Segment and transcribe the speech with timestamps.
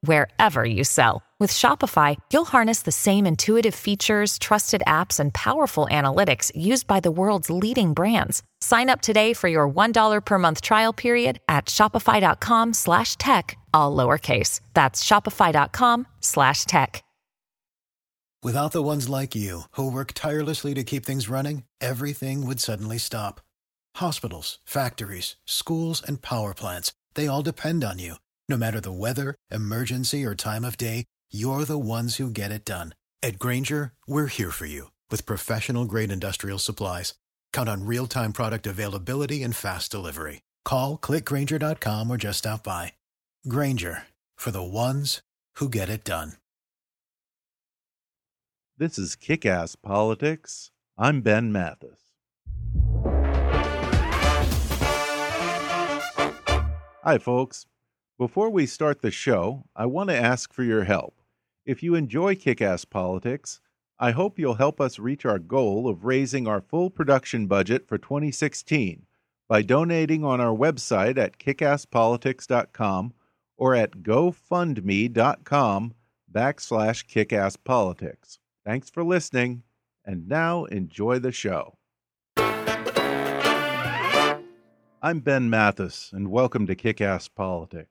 [0.00, 1.22] wherever you sell.
[1.38, 7.00] With Shopify, you'll harness the same intuitive features, trusted apps, and powerful analytics used by
[7.00, 8.42] the world's leading brands.
[8.60, 13.94] Sign up today for your $1 per month trial period at shopify.com slash tech, all
[13.94, 14.60] lowercase.
[14.72, 17.02] That's shopify.com slash tech.
[18.42, 22.98] Without the ones like you, who work tirelessly to keep things running, everything would suddenly
[22.98, 23.40] stop.
[23.96, 28.16] Hospitals, factories, schools, and power plants, they all depend on you.
[28.48, 32.64] No matter the weather, emergency, or time of day, you're the ones who get it
[32.64, 32.94] done.
[33.20, 37.14] At Grainger, we're here for you with professional grade industrial supplies.
[37.52, 40.42] Count on real time product availability and fast delivery.
[40.64, 42.92] Call clickgrainger.com or just stop by.
[43.48, 44.04] Grainger
[44.36, 45.22] for the ones
[45.56, 46.34] who get it done.
[48.78, 50.70] This is Kick Ass Politics.
[50.96, 51.98] I'm Ben Mathis.
[57.02, 57.66] Hi, folks.
[58.18, 61.20] Before we start the show, I want to ask for your help.
[61.66, 63.60] If you enjoy Kick Ass Politics,
[63.98, 67.98] I hope you'll help us reach our goal of raising our full production budget for
[67.98, 69.04] 2016
[69.50, 73.12] by donating on our website at kickasspolitics.com
[73.58, 75.94] or at gofundme.com
[76.32, 78.38] backslash kickasspolitics.
[78.64, 79.62] Thanks for listening,
[80.06, 81.76] and now enjoy the show.
[85.02, 87.90] I'm Ben Mathis, and welcome to Kick Ass Politics.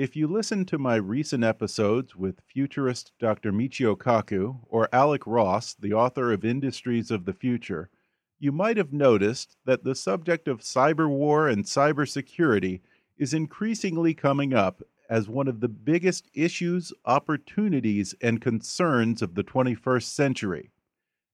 [0.00, 3.52] If you listen to my recent episodes with futurist Dr.
[3.52, 7.90] Michio Kaku or Alec Ross, the author of Industries of the Future,
[8.38, 12.80] you might have noticed that the subject of cyber war and cybersecurity
[13.18, 19.44] is increasingly coming up as one of the biggest issues, opportunities, and concerns of the
[19.44, 20.70] 21st century.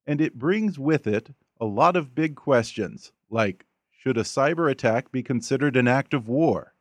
[0.09, 3.65] And it brings with it a lot of big questions like
[3.97, 6.73] should a cyber attack be considered an act of war?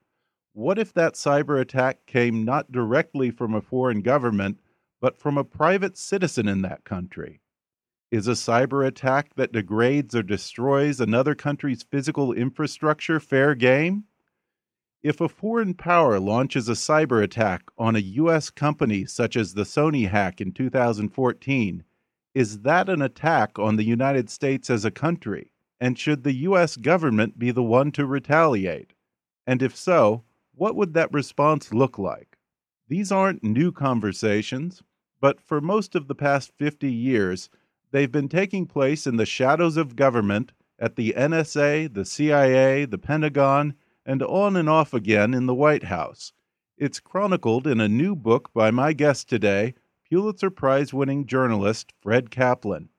[0.55, 4.61] What if that cyber attack came not directly from a foreign government,
[5.01, 7.41] but from a private citizen in that country?
[8.09, 14.05] Is a cyber attack that degrades or destroys another country's physical infrastructure fair game?
[15.03, 18.49] If a foreign power launches a cyber attack on a U.S.
[18.49, 21.83] company such as the Sony hack in 2014,
[22.33, 25.51] is that an attack on the United States as a country?
[25.81, 26.77] And should the U.S.
[26.77, 28.93] government be the one to retaliate?
[29.45, 30.23] And if so,
[30.57, 32.37] what would that response look like?
[32.87, 34.83] These aren't new conversations,
[35.19, 37.49] but for most of the past 50 years,
[37.91, 42.97] they've been taking place in the shadows of government at the NSA, the CIA, the
[42.97, 43.73] Pentagon,
[44.05, 46.31] and on and off again in the White House.
[46.77, 49.73] It's chronicled in a new book by my guest today,
[50.09, 52.89] Pulitzer Prize winning journalist Fred Kaplan.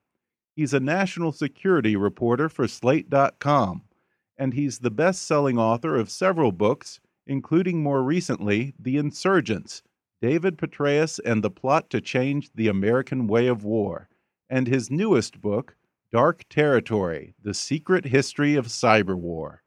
[0.55, 3.83] He's a national security reporter for Slate.com,
[4.39, 9.83] and he's the best selling author of several books, including more recently The Insurgents
[10.23, 14.09] David Petraeus and the Plot to Change the American Way of War,
[14.49, 15.77] and his newest book,
[16.11, 19.63] Dark Territory The Secret History of Cyber War.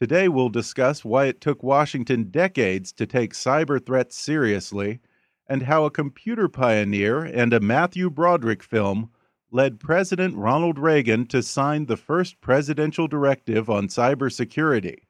[0.00, 5.00] Today, we'll discuss why it took Washington decades to take cyber threats seriously,
[5.48, 9.10] and how a computer pioneer and a Matthew Broderick film
[9.50, 15.03] led President Ronald Reagan to sign the first presidential directive on cybersecurity.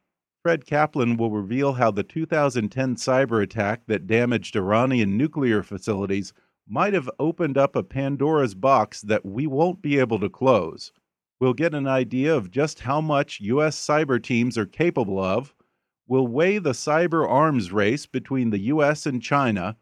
[0.44, 6.34] Fred Kaplan will reveal how the 2010 cyber attack that damaged Iranian nuclear facilities
[6.68, 10.92] might have opened up a Pandora's box that we won't be able to close.
[11.40, 13.74] We'll get an idea of just how much U.S.
[13.74, 15.54] cyber teams are capable of.
[16.06, 19.06] We'll weigh the cyber arms race between the U.S.
[19.06, 19.78] and China.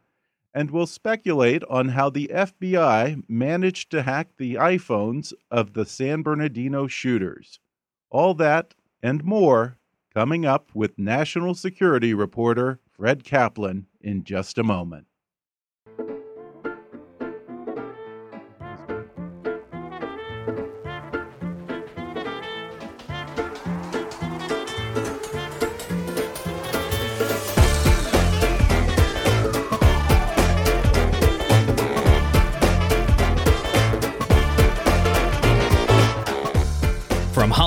[0.55, 6.23] And we'll speculate on how the FBI managed to hack the iPhones of the San
[6.23, 7.59] Bernardino shooters.
[8.11, 9.77] All that and more
[10.13, 15.07] coming up with national security reporter Fred Kaplan in just a moment.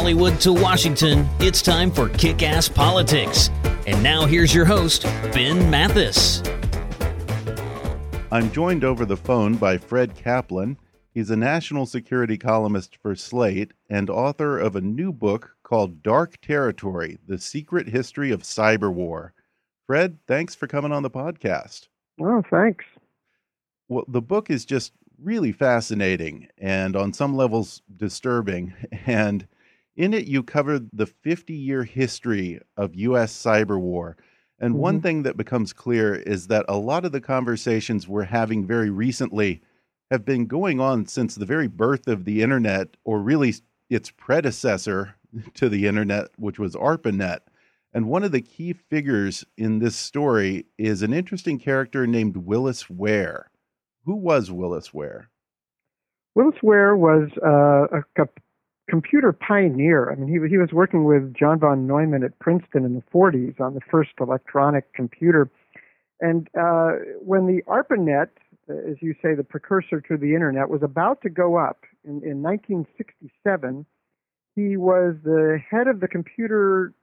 [0.05, 3.49] Hollywood to Washington, it's time for Kick Ass Politics.
[3.87, 5.01] And now here's your host,
[5.33, 6.43] Ben Mathis.
[8.31, 10.77] I'm joined over the phone by Fred Kaplan.
[11.15, 16.39] He's a national security columnist for Slate and author of a new book called Dark
[16.39, 19.33] Territory The Secret History of Cyber War.
[19.87, 21.87] Fred, thanks for coming on the podcast.
[22.21, 22.85] Oh, thanks.
[23.89, 28.71] Well, the book is just really fascinating and on some levels disturbing.
[29.07, 29.47] And
[29.95, 33.33] in it, you cover the 50 year history of U.S.
[33.33, 34.17] cyber war.
[34.59, 34.81] And mm -hmm.
[34.81, 35.01] one mm-hmm.
[35.03, 39.61] thing that becomes clear is that a lot of the conversations we're having very recently
[40.11, 43.53] have been going on since the very birth of the internet, or really
[43.89, 45.15] its predecessor
[45.53, 47.41] to the internet, which was ARPANET.
[47.93, 52.89] And one of the key figures in this story is an interesting character named Willis
[52.89, 53.49] Ware.
[54.03, 55.29] Who was Willis Ware?
[56.35, 58.03] Willis Ware was uh, a
[58.89, 60.11] computer pioneer.
[60.11, 63.59] I mean, he, he was working with John von Neumann at Princeton in the 40s
[63.59, 65.49] on the first electronic computer.
[66.21, 68.29] And uh, when the ARPANET,
[68.69, 72.41] as you say, the precursor to the internet, was about to go up in, in
[72.41, 73.85] 1967,
[74.55, 76.93] he was the head of the computer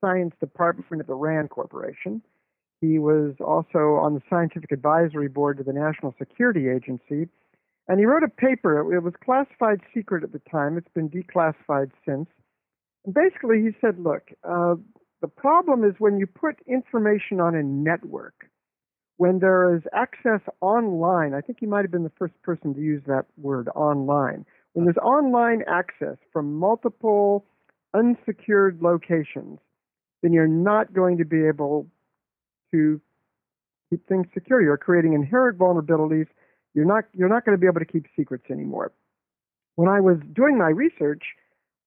[0.00, 2.22] science department at the RAND Corporation.
[2.80, 7.28] He was also on the scientific advisory board to the National Security Agency.
[7.88, 8.92] And he wrote a paper.
[8.94, 10.78] It was classified secret at the time.
[10.78, 12.28] It's been declassified since.
[13.04, 14.76] And basically, he said, look, uh,
[15.20, 18.46] the problem is when you put information on a network,
[19.16, 22.80] when there is access online, I think he might have been the first person to
[22.80, 24.44] use that word online.
[24.72, 27.44] When there's online access from multiple
[27.94, 29.58] unsecured locations,
[30.22, 31.86] then you're not going to be able
[32.72, 33.00] to
[33.90, 34.62] keep things secure.
[34.62, 36.26] You're creating inherent vulnerabilities.
[36.74, 38.92] You're not you're not going to be able to keep secrets anymore.
[39.76, 41.22] When I was doing my research,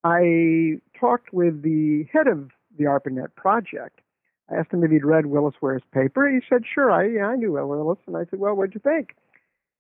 [0.04, 4.02] I talked with the head of the ARPANET project.
[4.50, 6.30] I asked him if he'd read Willis Ware's paper.
[6.30, 9.16] He said, "Sure, I yeah, I knew Willis." And I said, "Well, what'd you think?"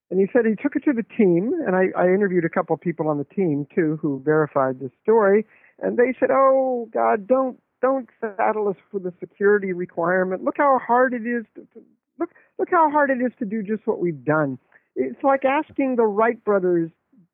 [0.09, 2.75] And he said he took it to the team, and I, I interviewed a couple
[2.75, 5.45] of people on the team too who verified the story.
[5.79, 10.43] And they said, "Oh God, don't don't saddle us with a security requirement.
[10.43, 11.85] Look how hard it is to, to
[12.19, 14.57] look look how hard it is to do just what we've done.
[14.95, 16.91] It's like asking the Wright brothers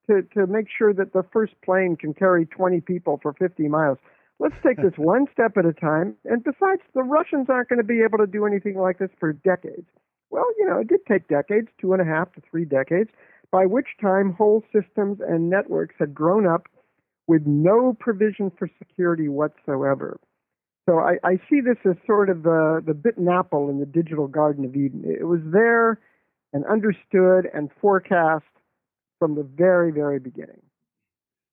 [0.08, 3.98] to to make sure that the first plane can carry 20 people for 50 miles.
[4.40, 6.16] Let's take this one step at a time.
[6.26, 9.34] And besides, the Russians aren't going to be able to do anything like this for
[9.34, 9.88] decades.
[10.32, 13.10] Well, you know, it did take decades, two and a half to three decades,
[13.52, 16.68] by which time whole systems and networks had grown up
[17.28, 20.18] with no provision for security whatsoever.
[20.90, 24.28] So I, I see this as sort of the, the bitten apple in the digital
[24.28, 25.04] Garden of Eden.
[25.06, 26.00] It was there
[26.54, 28.46] and understood and forecast
[29.20, 30.62] from the very, very beginning.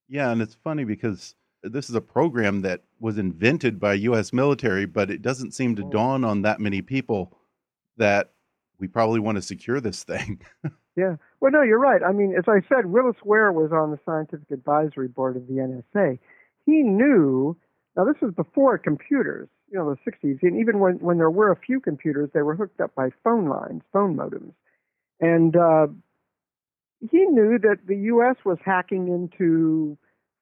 [0.09, 4.33] Yeah, and it's funny because this is a program that was invented by U.S.
[4.33, 5.91] military, but it doesn't seem to oh.
[5.91, 7.37] dawn on that many people
[7.97, 8.33] that
[8.79, 10.41] we probably want to secure this thing.
[10.97, 11.17] yeah.
[11.41, 12.03] Well, no, you're right.
[12.03, 15.55] I mean, as I said, Willis Ware was on the scientific advisory board of the
[15.55, 16.19] NSA.
[16.65, 17.57] He knew
[17.99, 20.39] now, this was before computers, you know, the 60s.
[20.43, 23.49] And even when, when there were a few computers, they were hooked up by phone
[23.49, 24.53] lines, phone modems.
[25.21, 25.89] And uh,
[27.11, 28.37] he knew that the U.S.
[28.45, 29.97] was hacking into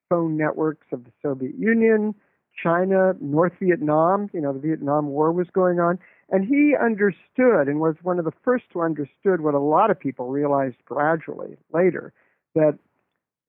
[0.09, 2.15] phone networks of the Soviet Union,
[2.61, 4.29] China, North Vietnam.
[4.33, 5.99] You know, the Vietnam War was going on.
[6.29, 9.99] And he understood and was one of the first to understood what a lot of
[9.99, 12.13] people realized gradually later
[12.53, 12.77] that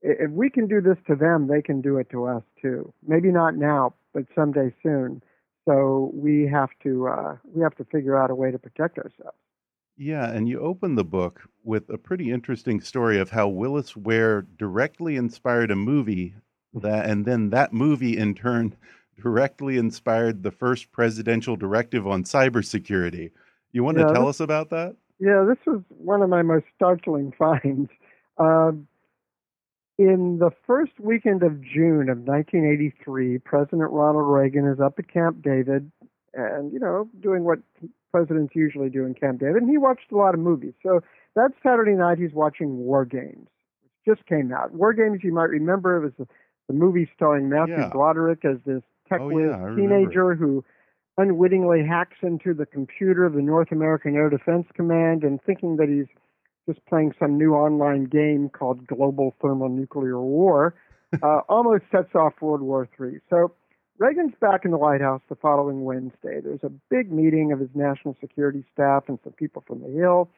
[0.00, 2.92] if we can do this to them, they can do it to us too.
[3.06, 5.22] Maybe not now, but someday soon.
[5.68, 9.36] So we have to uh, we have to figure out a way to protect ourselves.
[9.98, 14.42] Yeah, and you open the book with a pretty interesting story of how Willis Ware
[14.56, 16.34] directly inspired a movie
[16.72, 18.76] that, and then that movie in turn
[19.22, 23.32] directly inspired the first presidential directive on cybersecurity.
[23.72, 24.94] You want yeah, to tell this, us about that?
[25.18, 27.90] Yeah, this was one of my most startling finds.
[28.38, 28.72] Uh,
[29.98, 35.42] in the first weekend of June of 1983, President Ronald Reagan is up at Camp
[35.42, 35.90] David
[36.34, 37.58] and, you know, doing what
[38.10, 39.62] presidents usually do in Camp David.
[39.62, 40.74] And he watched a lot of movies.
[40.82, 41.00] So
[41.36, 43.48] that Saturday night, he's watching War Games.
[43.84, 44.72] It just came out.
[44.72, 46.26] War Games, you might remember, was the,
[46.68, 47.90] the movie starring Matthew yeah.
[47.90, 50.64] Broderick as this tech oh, yeah, teenager who
[51.16, 55.88] unwittingly hacks into the computer of the North American Air Defense Command and thinking that
[55.88, 56.06] he's
[56.68, 60.74] just playing some new online game called Global Thermonuclear War,
[61.22, 63.18] uh, almost sets off World War III.
[63.30, 63.52] So
[63.98, 66.40] Reagan's back in the White House the following Wednesday.
[66.40, 70.30] There's a big meeting of his national security staff and some people from the Hill.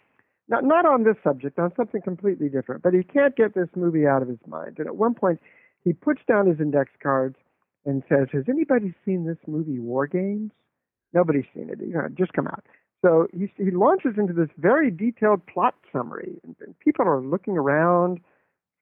[0.48, 4.06] Not, not on this subject, on something completely different, but he can't get this movie
[4.06, 4.76] out of his mind.
[4.78, 5.40] And at one point,
[5.84, 7.36] he puts down his index cards
[7.84, 10.52] and says, Has anybody seen this movie, War Games?
[11.12, 11.78] Nobody's seen it.
[11.80, 12.64] You know, just come out.
[13.02, 17.56] So he, he launches into this very detailed plot summary, and, and people are looking
[17.58, 18.20] around,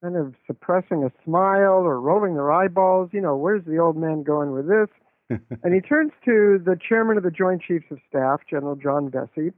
[0.03, 3.11] kind of suppressing a smile or rolling their eyeballs.
[3.13, 4.89] You know, where's the old man going with this?
[5.63, 9.53] and he turns to the chairman of the Joint Chiefs of Staff, General John Vessey,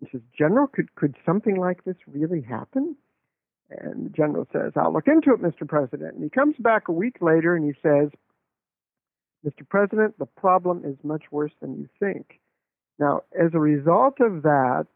[0.00, 2.96] and says, General, could, could something like this really happen?
[3.70, 5.68] And the general says, I'll look into it, Mr.
[5.68, 6.14] President.
[6.14, 8.10] And he comes back a week later and he says,
[9.46, 9.68] Mr.
[9.68, 12.40] President, the problem is much worse than you think.
[12.98, 14.86] Now, as a result of that,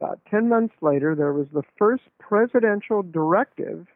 [0.00, 3.86] about 10 months later, there was the first presidential directive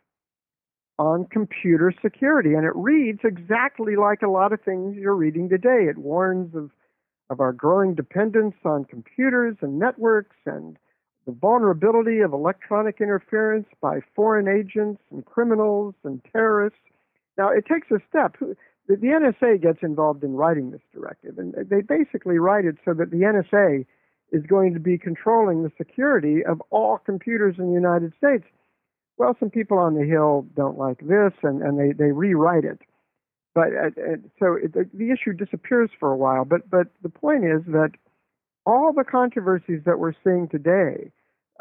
[1.01, 5.87] on computer security, and it reads exactly like a lot of things you're reading today.
[5.89, 6.71] It warns of,
[7.31, 10.77] of our growing dependence on computers and networks and
[11.25, 16.79] the vulnerability of electronic interference by foreign agents and criminals and terrorists.
[17.39, 18.37] Now, it takes a step.
[18.39, 18.55] The,
[18.87, 23.11] the NSA gets involved in writing this directive, and they basically write it so that
[23.11, 23.87] the NSA
[24.33, 28.45] is going to be controlling the security of all computers in the United States.
[29.21, 32.81] Well, some people on the Hill don't like this, and, and they, they rewrite it.
[33.55, 36.47] But uh, uh, so it, the issue disappears for a while.
[36.47, 37.91] But but the point is that
[38.65, 41.13] all the controversies that we're seeing today,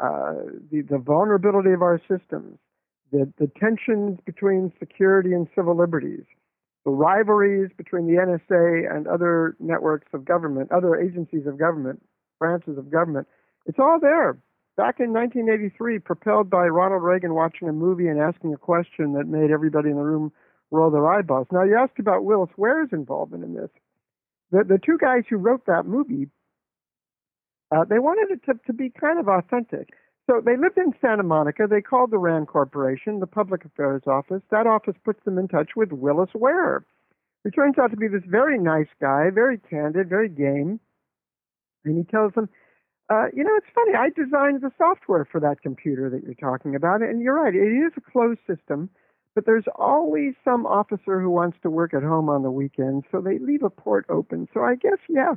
[0.02, 0.36] uh,
[0.72, 2.56] the the vulnerability of our systems,
[3.12, 6.24] the the tensions between security and civil liberties,
[6.86, 12.00] the rivalries between the NSA and other networks of government, other agencies of government,
[12.38, 13.28] branches of government.
[13.66, 14.38] It's all there.
[14.76, 19.26] Back in 1983, propelled by Ronald Reagan watching a movie and asking a question that
[19.26, 20.32] made everybody in the room
[20.70, 21.48] roll their eyeballs.
[21.52, 23.70] Now, you asked about Willis Ware's involvement in this.
[24.52, 26.28] The, the two guys who wrote that movie,
[27.74, 29.90] uh, they wanted it to, to be kind of authentic.
[30.28, 31.66] So they lived in Santa Monica.
[31.68, 34.42] They called the RAND Corporation, the Public Affairs Office.
[34.50, 36.84] That office puts them in touch with Willis Ware,
[37.42, 40.78] who turns out to be this very nice guy, very candid, very game.
[41.84, 42.48] And he tells them,
[43.10, 43.92] uh, you know, it's funny.
[43.94, 47.54] I designed the software for that computer that you're talking about, and you're right.
[47.54, 48.88] It is a closed system,
[49.34, 53.20] but there's always some officer who wants to work at home on the weekends, so
[53.20, 54.48] they leave a port open.
[54.54, 55.34] So I guess, yeah,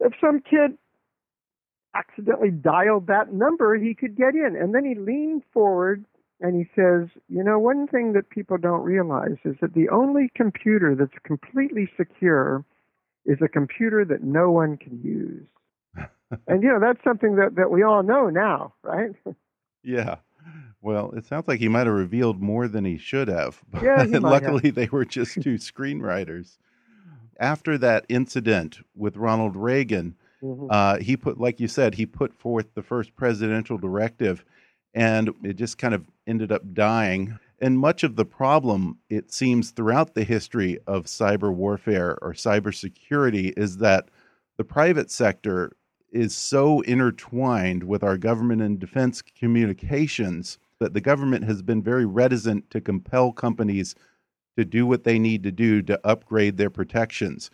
[0.00, 0.78] if some kid
[1.96, 4.56] accidentally dialed that number, he could get in.
[4.56, 6.04] And then he leaned forward
[6.40, 10.30] and he says, You know, one thing that people don't realize is that the only
[10.36, 12.64] computer that's completely secure
[13.24, 15.46] is a computer that no one can use.
[16.46, 19.12] And, you know, that's something that, that we all know now, right?
[19.82, 20.16] yeah.
[20.80, 23.60] Well, it sounds like he might have revealed more than he should have.
[23.82, 24.74] Yeah, luckily have.
[24.74, 26.58] they were just two screenwriters.
[27.38, 30.68] After that incident with Ronald Reagan, mm -hmm.
[30.70, 34.44] uh, he put, like you said, he put forth the first presidential directive,
[34.94, 37.38] and it just kind of ended up dying.
[37.60, 43.52] And much of the problem, it seems, throughout the history of cyber warfare or cybersecurity
[43.56, 44.08] is that
[44.56, 45.72] the private sector
[46.16, 52.04] is so intertwined with our government and defense communications that the government has been very
[52.04, 53.94] reticent to compel companies
[54.56, 57.50] to do what they need to do to upgrade their protections.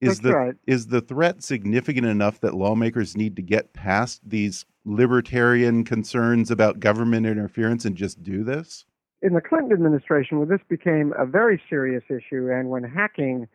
[0.00, 0.54] Is That's the right.
[0.66, 6.80] is the threat significant enough that lawmakers need to get past these libertarian concerns about
[6.80, 8.84] government interference and just do this?
[9.22, 13.48] in the Clinton administration, when this became a very serious issue, and when hacking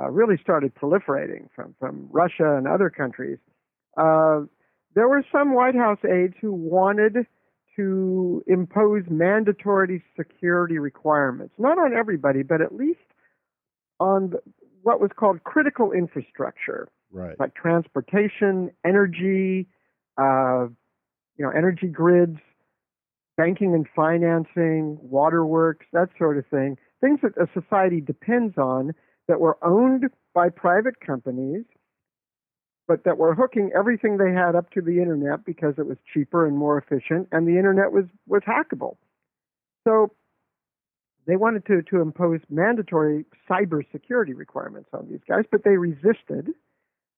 [0.00, 3.38] uh, really started proliferating from, from Russia and other countries,
[3.96, 4.40] uh,
[4.94, 7.26] there were some White House aides who wanted
[7.76, 13.00] to impose mandatory security requirements, not on everybody, but at least
[13.98, 14.38] on the,
[14.82, 17.38] what was called critical infrastructure, right.
[17.38, 19.68] like transportation, energy,
[20.18, 20.66] uh,
[21.36, 22.38] you know, energy grids,
[23.36, 28.92] banking and financing, waterworks, that sort of thing, things that a society depends on
[29.28, 31.64] that were owned by private companies,
[32.88, 36.46] but that were hooking everything they had up to the internet because it was cheaper
[36.46, 38.96] and more efficient, and the internet was, was hackable.
[39.84, 40.12] So
[41.26, 46.50] they wanted to, to impose mandatory cybersecurity requirements on these guys, but they resisted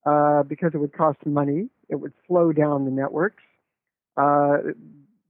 [0.06, 3.42] uh, because it would cost money, it would slow down the networks.
[4.16, 4.58] Uh,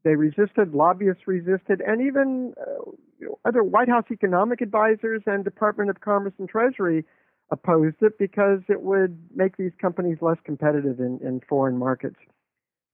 [0.03, 5.45] they resisted, lobbyists resisted, and even uh, you know, other White House economic advisors and
[5.45, 7.05] Department of Commerce and Treasury
[7.51, 12.17] opposed it because it would make these companies less competitive in, in foreign markets.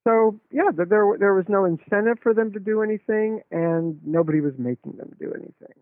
[0.07, 0.87] So yeah, there
[1.19, 5.33] there was no incentive for them to do anything, and nobody was making them do
[5.33, 5.77] anything.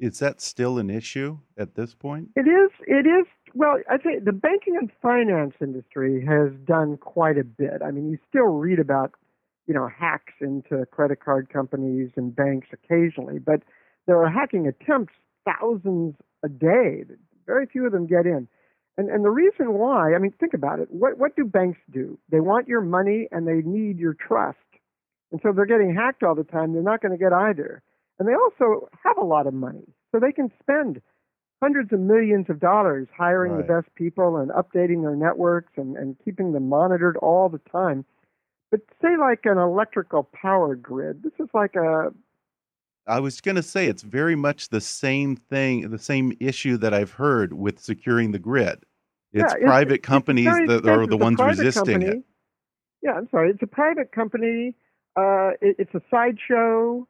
[0.00, 2.30] Is that still an issue at this point?
[2.36, 2.70] It is.
[2.86, 3.26] It is.
[3.54, 7.82] Well, I think the banking and finance industry has done quite a bit.
[7.84, 9.12] I mean, you still read about
[9.66, 13.62] you know, hacks into credit card companies and banks occasionally, but
[14.06, 17.04] there are hacking attempts thousands a day.
[17.46, 18.48] Very few of them get in.
[18.96, 20.88] And and the reason why, I mean, think about it.
[20.90, 22.18] What what do banks do?
[22.30, 24.58] They want your money and they need your trust.
[25.32, 26.72] And so they're getting hacked all the time.
[26.72, 27.82] They're not going to get either.
[28.18, 29.82] And they also have a lot of money.
[30.12, 31.02] So they can spend
[31.60, 33.66] hundreds of millions of dollars hiring Right.
[33.66, 38.04] the best people and updating their networks and, and keeping them monitored all the time.
[38.70, 42.12] But say like an electrical power grid, this is like a
[43.06, 46.94] I was going to say it's very much the same thing, the same issue that
[46.94, 48.84] I've heard with securing the grid.
[49.32, 52.18] It's Yeah, it's- private it's companies very that are the It's ones resisting company.
[52.18, 52.24] it.
[53.02, 53.50] Yeah, I'm sorry.
[53.50, 54.74] It's a private company.
[55.16, 57.06] Uh, it, it's a sideshow.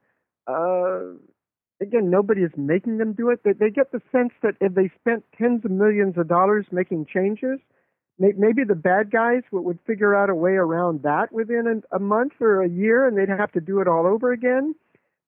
[0.49, 1.15] Uh,
[1.81, 3.45] again, nobody is making them do it.
[3.45, 7.07] They, they get the sense that if they spent tens of millions of dollars making
[7.07, 7.61] changes,
[8.19, 11.97] may, maybe the bad guys would, would figure out a way around that within a,
[11.97, 14.75] a month or a year, and they'd have to do it all over again.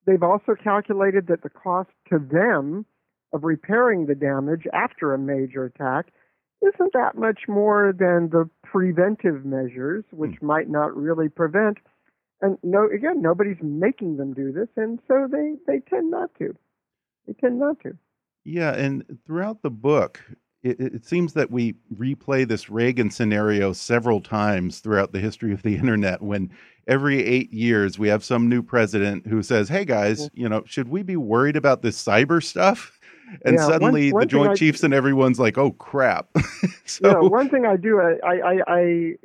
[0.07, 2.85] They've also calculated that the cost to them
[3.33, 6.07] of repairing the damage after a major attack
[6.61, 10.47] isn't that much more than the preventive measures, which hmm.
[10.47, 11.77] might not really prevent.
[12.41, 16.55] And no, again, nobody's making them do this, and so they they tend not to.
[17.25, 17.97] They tend not to.
[18.45, 20.21] Yeah, and throughout the book,
[20.63, 25.63] it, it seems that we replay this Reagan scenario several times throughout the history of
[25.63, 26.21] the internet.
[26.21, 26.51] When
[26.87, 30.89] every eight years we have some new president who says, "Hey guys, you know, should
[30.89, 32.93] we be worried about this cyber stuff?"
[33.43, 36.29] And Yeah, suddenly one the Joint I- Chiefs and everyone's like, "Oh crap!"
[36.85, 39.15] so know, one thing I do, I, I, I,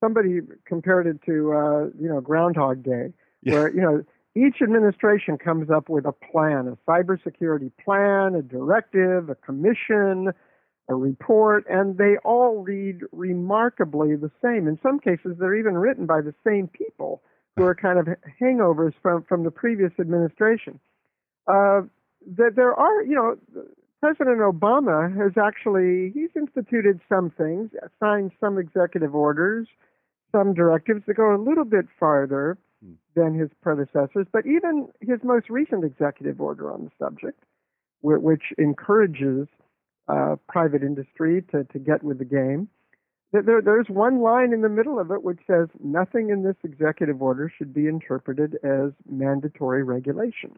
[0.00, 3.54] somebody compared it to, uh, you know, Groundhog Day, Yeah.
[3.54, 4.04] where you know
[4.36, 10.32] each administration comes up with a plan, a cybersecurity plan, a directive, a commission,
[10.88, 14.68] a report, and they all read remarkably the same.
[14.68, 17.22] In some cases, they're even written by the same people
[17.56, 18.08] who are kind of
[18.40, 20.78] hangovers from from the previous administration.
[21.46, 21.82] Uh,
[22.36, 23.36] that there are, you know,
[24.00, 29.66] President Obama has actually he's instituted some things, signed some executive orders,
[30.32, 32.58] some directives that go a little bit farther
[33.14, 34.26] than his predecessors.
[34.32, 37.42] But even his most recent executive order on the subject,
[38.02, 39.48] which encourages
[40.08, 42.68] uh, private industry to, to get with the game,
[43.42, 47.20] there, there's one line in the middle of it which says nothing in this executive
[47.20, 50.52] order should be interpreted as mandatory regulation.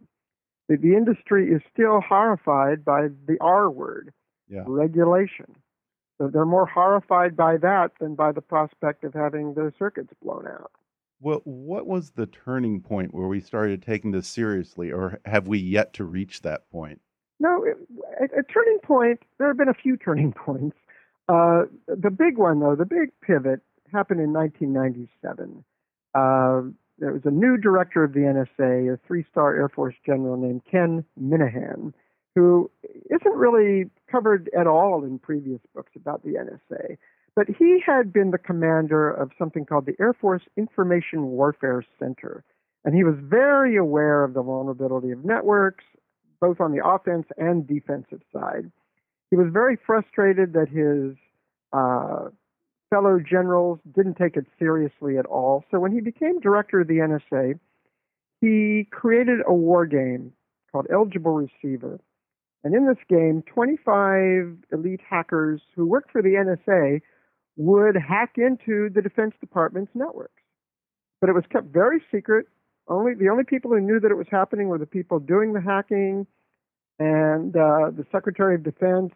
[0.68, 4.12] The, the industry is still horrified by the R word,
[4.48, 5.56] yeah, regulation.
[6.18, 10.46] So they're more horrified by that than by the prospect of having their circuits blown
[10.46, 10.72] out.
[11.20, 15.58] well, what was the turning point where we started taking this seriously, or have we
[15.58, 17.00] yet to reach that point?
[17.38, 17.76] No, it,
[18.20, 19.20] a, a turning point.
[19.38, 20.76] There have been a few turning points.
[21.28, 23.60] Uh, the big one, though, the big pivot
[23.92, 25.64] happened in 1997.
[26.14, 30.62] Uh, there was a new director of the NSA, a three-star Air Force general named
[30.70, 31.92] Ken Minihan,
[32.34, 32.70] who
[33.10, 36.96] isn't really covered at all in previous books about the NSA.
[37.34, 42.44] But he had been the commander of something called the Air Force Information Warfare Center.
[42.84, 45.84] And he was very aware of the vulnerability of networks,
[46.40, 48.70] both on the offense and defensive side.
[49.30, 51.16] He was very frustrated that his
[51.72, 52.30] uh,
[52.90, 55.64] fellow generals didn't take it seriously at all.
[55.70, 57.58] So when he became director of the NSA,
[58.40, 60.32] he created a war game
[60.70, 61.98] called Eligible Receiver.
[62.62, 67.00] And in this game, 25 elite hackers who worked for the NSA
[67.56, 70.42] would hack into the Defense Department's networks.
[71.20, 72.46] But it was kept very secret.
[72.88, 75.60] Only the only people who knew that it was happening were the people doing the
[75.60, 76.26] hacking
[76.98, 79.12] and uh, the Secretary of Defense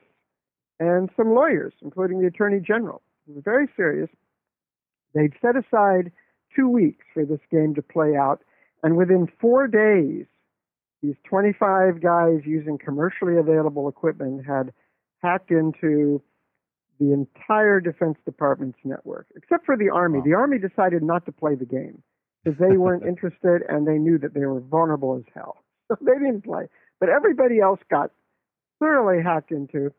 [0.80, 3.02] and some lawyers, including the Attorney General.
[3.28, 4.10] It was very serious.
[5.14, 6.10] They'd set aside
[6.54, 8.42] two weeks for this game to play out,
[8.82, 10.26] and within four days,
[11.02, 14.72] these 25 guys using commercially available equipment had
[15.22, 16.20] hacked into
[16.98, 20.18] the entire Defense Department's network, except for the Army.
[20.18, 20.24] Wow.
[20.24, 22.02] The Army decided not to play the game
[22.44, 25.58] because they weren't interested and they knew that they were vulnerable as hell.
[25.90, 26.68] So they didn't play.
[27.00, 28.12] But everybody else got
[28.78, 29.90] thoroughly hacked into.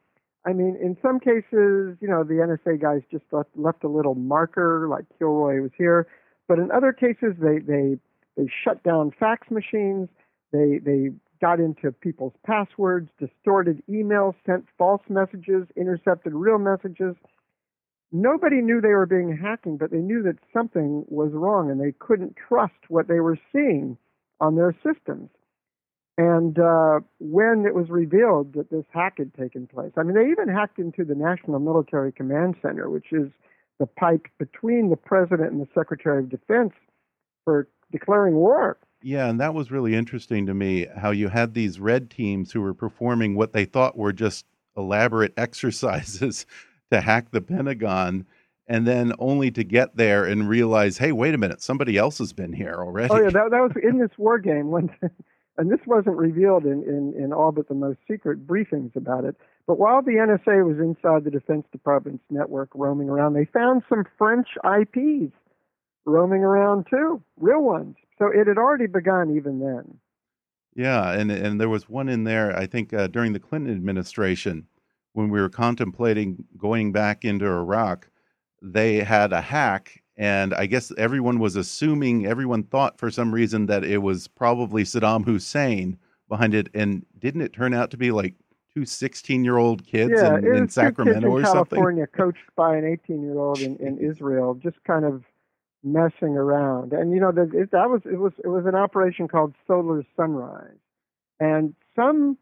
[0.45, 4.15] I mean, in some cases, you know, the NSA guys just left, left a little
[4.15, 6.07] marker like Kilroy was here.
[6.47, 7.97] But in other cases, they, they,
[8.37, 10.07] they shut down fax machines.
[10.53, 11.09] They, they
[11.41, 17.15] got into people's passwords, distorted emails, sent false messages, intercepted real messages.
[18.11, 21.93] Nobody knew they were being hacking, but they knew that something was wrong and they
[21.97, 23.97] couldn't trust what they were seeing
[24.39, 25.29] on their systems.
[26.17, 30.29] And uh, when it was revealed that this hack had taken place, I mean, they
[30.29, 33.31] even hacked into the National Military Command Center, which is
[33.79, 36.73] the pipe between the president and the Secretary of Defense
[37.45, 38.77] for declaring war.
[39.01, 42.61] Yeah, and that was really interesting to me how you had these red teams who
[42.61, 44.45] were performing what they thought were just
[44.77, 46.45] elaborate exercises
[46.91, 48.25] to hack the Pentagon,
[48.67, 52.33] and then only to get there and realize, hey, wait a minute, somebody else has
[52.33, 53.13] been here already.
[53.13, 54.71] Oh yeah, that, that was in this war game.
[54.71, 54.89] When
[55.57, 59.35] and this wasn't revealed in, in, in all but the most secret briefings about it.
[59.67, 64.05] But while the NSA was inside the Defense Department's network roaming around, they found some
[64.17, 65.33] French IPs
[66.05, 67.95] roaming around too, real ones.
[68.17, 69.97] So it had already begun even then.
[70.75, 72.57] Yeah, and and there was one in there.
[72.57, 74.67] I think uh, during the Clinton administration,
[75.13, 78.09] when we were contemplating going back into Iraq,
[78.61, 83.65] they had a hack, and I guess everyone was assuming, everyone thought for some reason
[83.65, 85.97] that it was probably Saddam Hussein
[86.29, 88.35] behind it, and didn't it turn out to be like
[88.73, 91.77] two 16 year old kids yeah, in, in Sacramento or something?
[91.77, 95.23] California, coached by an 18 year old in, in Israel, just kind of
[95.83, 96.93] messing around.
[96.93, 100.03] And you know that it, that was it was it was an operation called Solar
[100.15, 100.77] Sunrise,
[101.39, 102.37] and some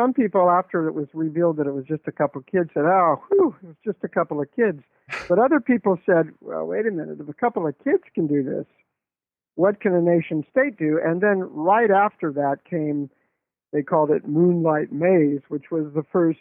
[0.00, 2.84] some people after it was revealed that it was just a couple of kids said,
[2.84, 4.82] "Oh, whew, it was just a couple of kids,"
[5.28, 8.42] but other people said, "Well, wait a minute, if a couple of kids can do
[8.42, 8.66] this,
[9.56, 13.10] what can a nation state do?" And then right after that came,
[13.72, 16.40] they called it Moonlight Maze, which was the first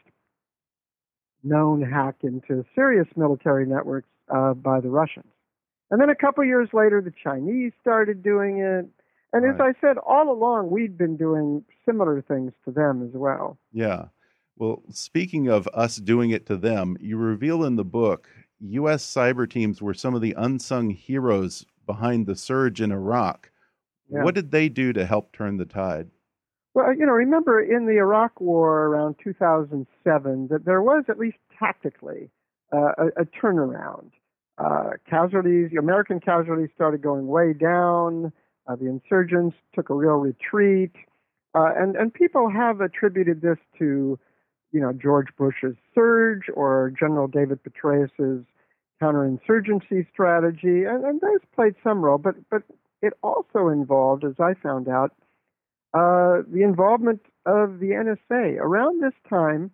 [1.43, 5.32] known hack into serious military networks uh, by the Russians.
[5.91, 8.86] And then a couple years later, the Chinese started doing it.
[9.32, 9.54] And right.
[9.54, 13.58] as I said, all along, we'd been doing similar things to them as well.
[13.72, 14.06] Yeah.
[14.58, 18.28] Well, speaking of us doing it to them, you reveal in the book
[18.62, 19.06] U.S.
[19.06, 23.52] cyber teams were some of the unsung heroes behind the surge in Iraq.
[24.10, 24.24] Yeah.
[24.24, 26.10] What did they do to help turn the tide?
[26.74, 31.38] Well, you know, remember in the Iraq War around 2007 that there was, at least
[31.58, 32.30] tactically,
[32.74, 34.12] uh, a, a turnaround
[34.60, 38.32] uh, casualties, American casualties started going way down.
[38.70, 40.92] Uh, the insurgents took a real retreat,
[41.56, 44.20] uh, and and people have attributed this to,
[44.72, 48.46] you know, George Bush's surge or General David Petraeus's
[49.02, 52.20] counterinsurgency strategy, and, and those played some role.
[52.20, 52.62] But but
[53.02, 55.14] it also involved, as I found out,
[55.96, 58.60] uh, the involvement of the NSA.
[58.60, 59.72] Around this time,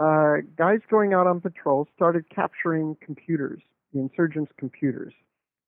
[0.00, 3.60] uh, guys going out on patrol started capturing computers
[3.92, 5.14] the insurgents' computers.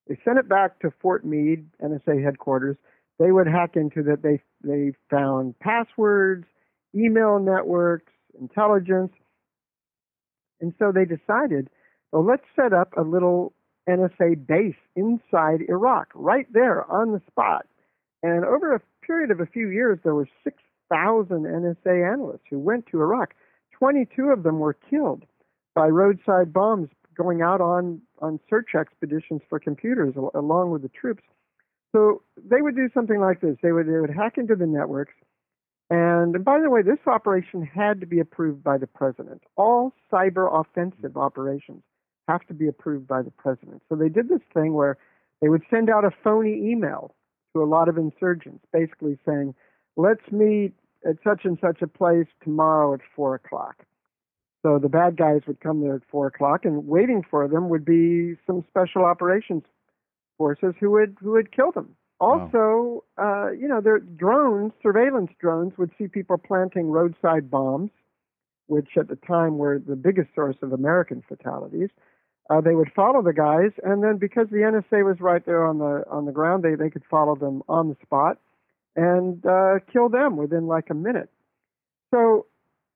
[0.08, 2.76] They sent it back to Fort Meade, NSA headquarters.
[3.18, 4.22] They would hack into that.
[4.22, 6.46] They they found passwords,
[6.94, 9.12] email networks, intelligence,
[10.60, 11.68] and so they decided,
[12.12, 13.52] well, let's set up a little
[13.88, 17.66] NSA base inside Iraq, right there on the spot.
[18.22, 22.86] And over a period of a few years, there were 6,000 NSA analysts who went
[22.86, 23.34] to Iraq.
[23.78, 25.24] 22 of them were killed
[25.74, 31.22] by roadside bombs going out on on search expeditions for computers along with the troops.
[31.92, 33.56] So they would do something like this.
[33.62, 35.14] They would they would hack into the networks.
[35.88, 39.42] And by the way, this operation had to be approved by the president.
[39.56, 41.82] All cyber offensive operations
[42.28, 43.82] have to be approved by the president.
[43.88, 44.98] So they did this thing where
[45.40, 47.14] they would send out a phony email
[47.54, 49.54] to a lot of insurgents, basically saying,
[49.96, 50.72] let's meet
[51.08, 53.84] at such and such a place tomorrow at four o'clock.
[54.62, 57.84] So the bad guys would come there at four o'clock, and waiting for them would
[57.84, 59.62] be some special operations
[60.38, 61.96] forces who would who would kill them.
[62.18, 63.48] Also, wow.
[63.48, 67.90] uh, you know, their drones, surveillance drones, would see people planting roadside bombs,
[68.68, 71.90] which at the time were the biggest source of American fatalities.
[72.48, 75.78] Uh, they would follow the guys, and then because the NSA was right there on
[75.78, 78.38] the on the ground, they they could follow them on the spot
[78.94, 81.28] and uh, kill them within like a minute.
[82.14, 82.46] So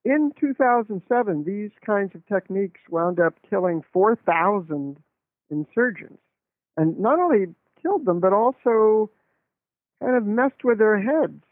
[0.03, 4.97] in 2007, these kinds of techniques wound up killing 4,000
[5.49, 6.21] insurgents.
[6.77, 9.11] And not only killed them, but also
[10.01, 11.43] kind of messed with their heads.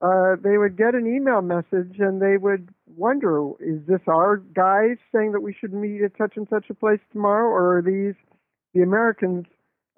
[0.00, 4.98] Uh, they would get an email message and they would wonder, is this our guys
[5.12, 8.14] saying that we should meet at such and such a place tomorrow, or are these
[8.74, 9.46] the Americans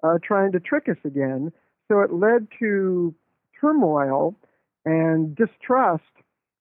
[0.03, 1.51] uh, trying to trick us again?
[1.89, 3.13] So it led to
[3.59, 4.35] turmoil
[4.85, 6.03] and distrust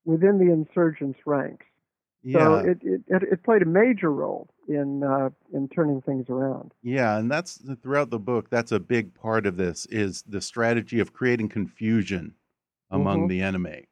[0.09, 1.67] within the insurgents' ranks.
[2.23, 2.39] Yeah.
[2.39, 6.73] So it, it, it played a major role in uh, in turning things around.
[6.83, 8.51] Yeah, and that's throughout the book.
[8.51, 12.35] That's a big part of this is the strategy of creating confusion
[12.91, 13.29] among mm-hmm.
[13.29, 13.87] the enemy.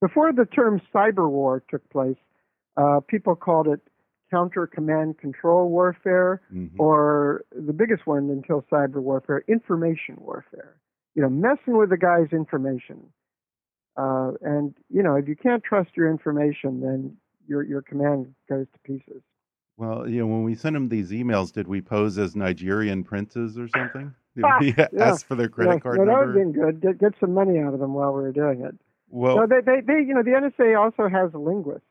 [0.00, 2.18] Before the term cyber war took place,
[2.76, 3.80] uh, people called it
[4.30, 6.80] counter command control warfare, mm-hmm.
[6.80, 10.76] or the biggest one until cyber warfare, information warfare.
[11.14, 13.08] You know, messing with the guy's information,
[13.96, 18.66] uh, and you know, if you can't trust your information, then your your command goes
[18.72, 19.22] to pieces.
[19.76, 23.58] Well, you know, when we sent them these emails, did we pose as Nigerian princes
[23.58, 24.14] or something?
[24.36, 24.88] Did ah, we yeah.
[25.00, 26.26] ask for their credit yeah, card yeah, number?
[26.26, 26.80] That would have been good.
[26.82, 28.74] Get, get some money out of them while we were doing it.
[29.08, 31.86] Well, so they, they, they, you know, the NSA also has linguists.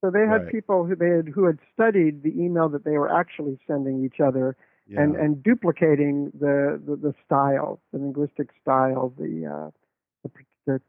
[0.00, 0.52] So they had Right.
[0.52, 4.20] people who they had who had studied the email that they were actually sending each
[4.20, 4.54] other
[4.86, 5.00] yeah.
[5.00, 9.70] and and duplicating the, the the style, the linguistic style, the uh,
[10.66, 10.80] the,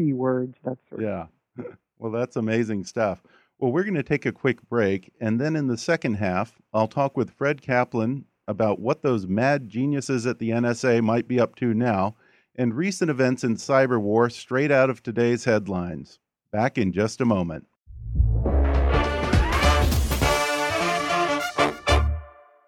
[0.00, 1.26] keywords, that sort yeah.
[1.98, 3.22] Well, that's amazing stuff.
[3.58, 6.88] Well, we're going to take a quick break, and then in the second half, I'll
[6.88, 11.56] talk with Fred Kaplan about what those mad geniuses at the NSA might be up
[11.56, 12.14] to now
[12.56, 16.18] and recent events in cyber war straight out of today's headlines.
[16.50, 17.66] Back in just a moment.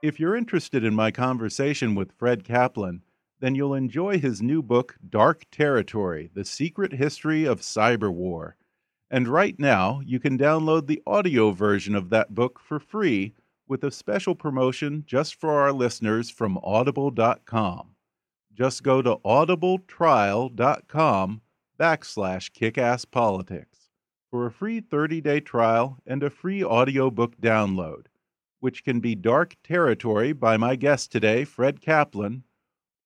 [0.00, 3.02] If you're interested in my conversation with Fred Kaplan,
[3.40, 8.56] then you'll enjoy his new book, Dark Territory The Secret History of Cyber War.
[9.10, 13.32] And right now, you can download the audio version of that book for free
[13.66, 17.94] with a special promotion just for our listeners from audible.com.
[18.54, 21.40] Just go to audibletrial.com
[21.78, 23.88] backslash kickasspolitics
[24.30, 28.06] for a free 30-day trial and a free audiobook download,
[28.60, 32.44] which can be Dark Territory by my guest today, Fred Kaplan,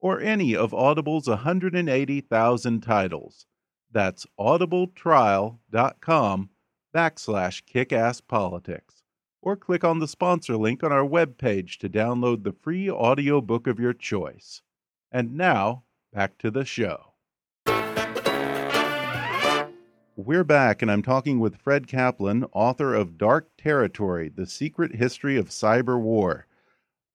[0.03, 3.47] or any of Audible's 180,000 titles.
[3.93, 6.51] That's audibletrial.com
[6.93, 9.05] backslash kickasspolitics.
[9.41, 13.79] Or click on the sponsor link on our webpage to download the free audiobook of
[13.79, 14.63] your choice.
[15.13, 17.13] And now, back to the show.
[20.17, 25.37] We're back, and I'm talking with Fred Kaplan, author of Dark Territory The Secret History
[25.37, 26.47] of Cyber War.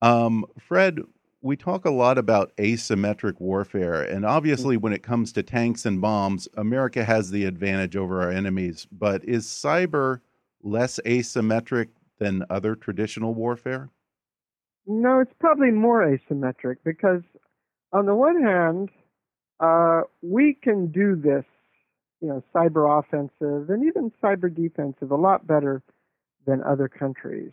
[0.02, 1.02] Um, Fred,
[1.41, 6.02] we talk a lot about asymmetric warfare, and obviously, when it comes to tanks and
[6.02, 8.88] bombs, America has the advantage over our enemies.
[8.91, 10.21] But is cyber
[10.63, 13.89] less asymmetric than other traditional warfare?
[14.88, 17.21] No, it's probably more asymmetric because,
[17.93, 18.89] on the one hand,
[19.60, 21.45] uh, we can do this,
[22.21, 25.84] you know, cyber offensive and even cyber defensive a lot better
[26.45, 27.52] than other countries.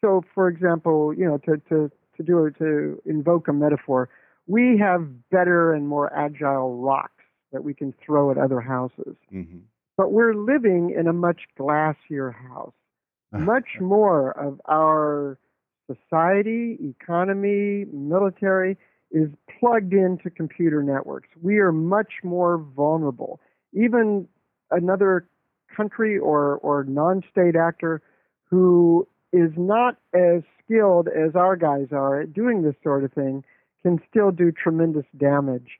[0.00, 4.10] So, for example, you know, to, to to do to invoke a metaphor,
[4.46, 9.16] we have better and more agile rocks that we can throw at other houses.
[9.32, 9.58] Mm-hmm.
[9.96, 12.72] But we're living in a much glassier house.
[13.32, 15.38] much more of our
[15.86, 18.76] society, economy, military
[19.10, 19.28] is
[19.58, 21.28] plugged into computer networks.
[21.42, 23.40] We are much more vulnerable.
[23.72, 24.28] Even
[24.70, 25.28] another
[25.74, 28.02] country or, or non state actor
[28.44, 33.44] who is not as skilled as our guys are at doing this sort of thing
[33.82, 35.78] can still do tremendous damage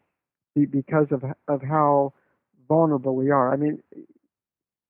[0.71, 2.13] because of of how
[2.69, 3.53] vulnerable we are.
[3.53, 3.83] I mean,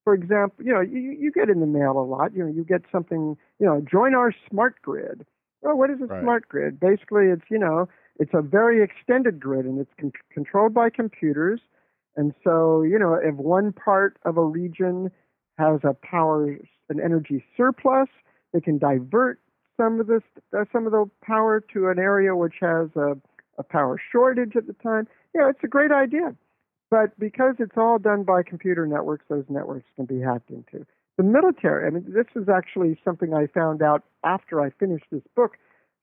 [0.04, 2.34] for example, you know, you, you get in the mail a lot.
[2.34, 3.37] You know, you get something.
[3.58, 5.26] You know, join our smart grid.
[5.61, 6.22] Well, what is a right.
[6.22, 6.78] smart grid?
[6.80, 11.61] Basically, it's you know, it's a very extended grid, and it's con- controlled by computers.
[12.16, 15.11] And so, you know, if one part of a region
[15.56, 16.56] has a power,
[16.88, 18.08] an energy surplus,
[18.52, 19.38] they can divert
[19.78, 20.22] some of this,
[20.56, 23.16] uh, some of the power to an area which has a,
[23.56, 25.08] a power shortage at the time.
[25.34, 26.34] Yeah, it's a great idea.
[26.90, 30.86] But because it's all done by computer networks, those networks can be hacked into.
[31.16, 35.22] The military, I mean, this is actually something I found out after I finished this
[35.34, 35.56] book.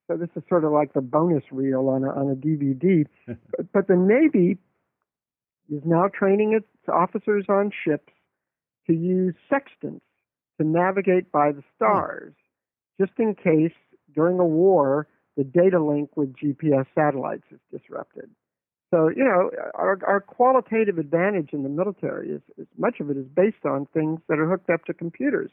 [0.07, 3.05] So this is sort of like the bonus reel on a, on a DVD.
[3.27, 4.57] but, but the Navy
[5.71, 8.13] is now training its officers on ships
[8.88, 10.05] to use sextants
[10.59, 11.75] to navigate by the hmm.
[11.75, 12.33] stars,
[12.99, 13.73] just in case
[14.13, 18.29] during a war the data link with GPS satellites is disrupted.
[18.91, 23.17] So, you know, our, our qualitative advantage in the military is, is much of it
[23.17, 25.51] is based on things that are hooked up to computers.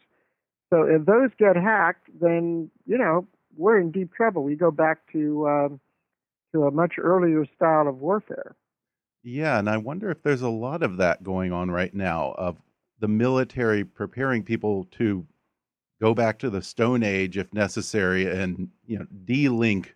[0.70, 3.26] So if those get hacked, then, you know,
[3.56, 4.44] we're in deep trouble.
[4.44, 5.80] We go back to, um,
[6.52, 8.54] to a much earlier style of warfare.
[9.24, 12.56] Yeah, and I wonder if there's a lot of that going on right now of
[13.00, 15.26] the military preparing people to
[16.02, 19.94] go back to the Stone Age if necessary, and you know, de-link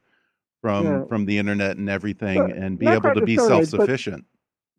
[0.62, 1.05] from yeah.
[1.07, 4.25] from the internet and everything, but and be able to be self sufficient.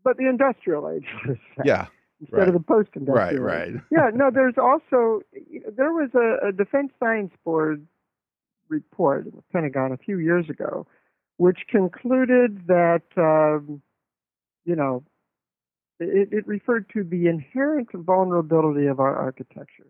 [0.04, 1.06] But, but, the industrial age,
[1.66, 1.88] yeah,
[2.22, 2.48] instead right.
[2.48, 3.44] of the post industrial.
[3.44, 3.82] Right, right.
[3.92, 4.32] yeah, no.
[4.34, 5.22] There's also
[5.76, 7.86] there was a, a Defense Science Board
[8.70, 10.88] report in the Pentagon a few years ago,
[11.36, 13.82] which concluded that um,
[14.64, 15.04] you know
[16.00, 19.88] it, it referred to the inherent vulnerability of our architecture.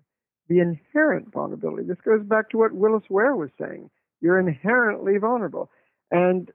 [0.50, 1.88] The inherent vulnerability.
[1.88, 3.90] This goes back to what Willis Ware was saying.
[4.22, 5.70] You're inherently vulnerable.
[6.10, 6.52] And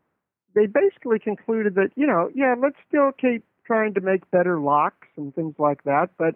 [0.54, 5.08] they basically concluded that, you know, yeah, let's still keep trying to make better locks
[5.16, 6.34] and things like that, but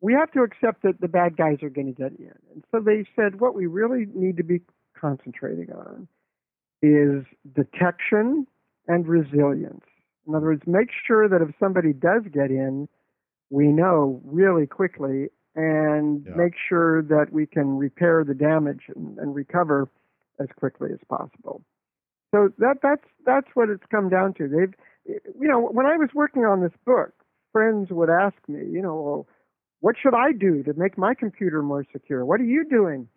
[0.00, 2.32] we have to accept that the bad guys are going to get in.
[2.52, 4.60] And so they said what we really need to be
[4.98, 6.08] concentrating on
[6.82, 8.46] is detection
[8.86, 9.84] and resilience.
[10.26, 12.88] In other words, make sure that if somebody does get in,
[13.50, 16.34] we know really quickly and yeah.
[16.36, 19.88] make sure that we can repair the damage and, and, recover
[20.38, 21.62] as quickly as possible.
[22.34, 24.48] So that that's that's what it's come down to.
[24.48, 24.74] They've
[25.06, 27.12] you know, when I was working on this book,
[27.52, 29.26] friends would ask me, you know, well,
[29.80, 32.24] what should I do to make my computer more secure?
[32.24, 33.08] What are you doing?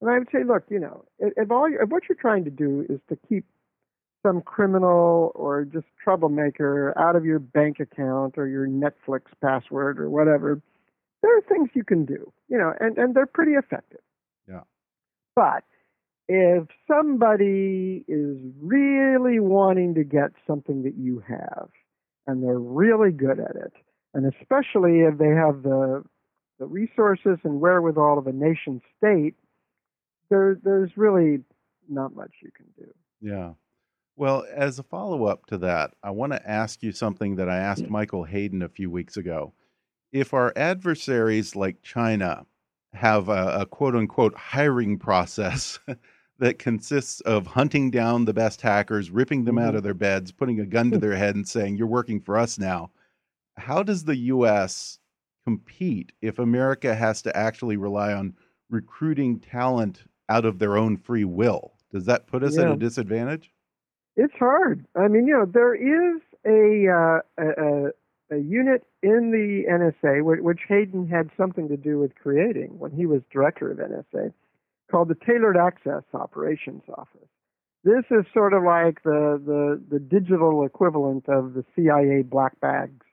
[0.00, 2.86] And I would say, look, you know, if all if what you're trying to do
[2.88, 3.44] is to keep
[4.24, 10.08] some criminal or just troublemaker out of your bank account or your Netflix password or
[10.08, 10.62] whatever,
[11.24, 14.00] there are things you can do, you know, and, and they're pretty effective.
[14.46, 14.60] Yeah.
[15.34, 15.64] But
[16.28, 21.68] if somebody is really wanting to get something that you have
[22.26, 23.72] and they're really good at it,
[24.12, 26.04] and especially if they have the
[26.58, 29.34] the resources and wherewithal of a nation state,
[30.28, 31.38] there there's really
[31.88, 32.90] not much you can do.
[33.20, 33.52] Yeah.
[34.16, 37.56] Well, as a follow up to that, I want to ask you something that I
[37.56, 37.90] asked mm.
[37.90, 39.54] Michael Hayden a few weeks ago.
[40.14, 42.46] If our adversaries like China
[42.94, 45.78] have a, a quote unquote hiring process
[46.38, 49.78] that consists of hunting down the best hackers, ripping them out Mhm.
[49.78, 52.58] of their beds, putting a gun to their head, and saying, You're working for us
[52.60, 52.92] now,
[53.56, 55.00] how does the U.S.
[55.44, 58.34] compete if America has to actually rely on
[58.70, 61.74] recruiting talent out of their own free will?
[61.90, 63.52] Does that put us at a disadvantage?
[64.16, 64.86] It's hard.
[64.96, 67.90] I mean, you know, there is a uh, a,
[68.30, 73.06] a, unit in the NSA which, Hayden had something to do with creating when he
[73.06, 74.32] was director of NSA,
[74.90, 77.28] called the Tailored Access Operations Office.
[77.84, 83.04] This is sort of like the the, the digital equivalent of the CIA black bags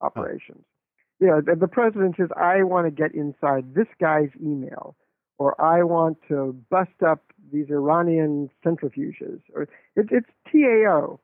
[0.00, 0.64] operations.
[1.18, 4.96] You know, the, the president says, "I want to get inside this guy's email."
[5.38, 9.62] Or I want to bust up these Iranian centrifuges, or
[9.96, 11.18] it, it's TAO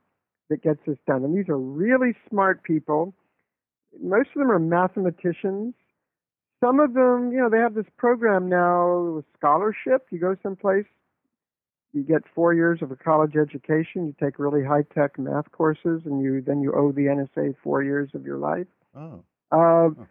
[0.48, 1.24] that gets this done.
[1.24, 3.14] And these are really smart people.
[4.02, 5.74] Most of them are mathematicians.
[6.64, 10.06] Some of them, you know, they have this program now with scholarship.
[10.10, 10.86] You go someplace,
[11.92, 16.02] you get four years of a college education, you take really high tech math courses,
[16.04, 18.66] and you then you owe the NSA four years of your life.
[18.94, 20.04] Oh, Uh, Huh.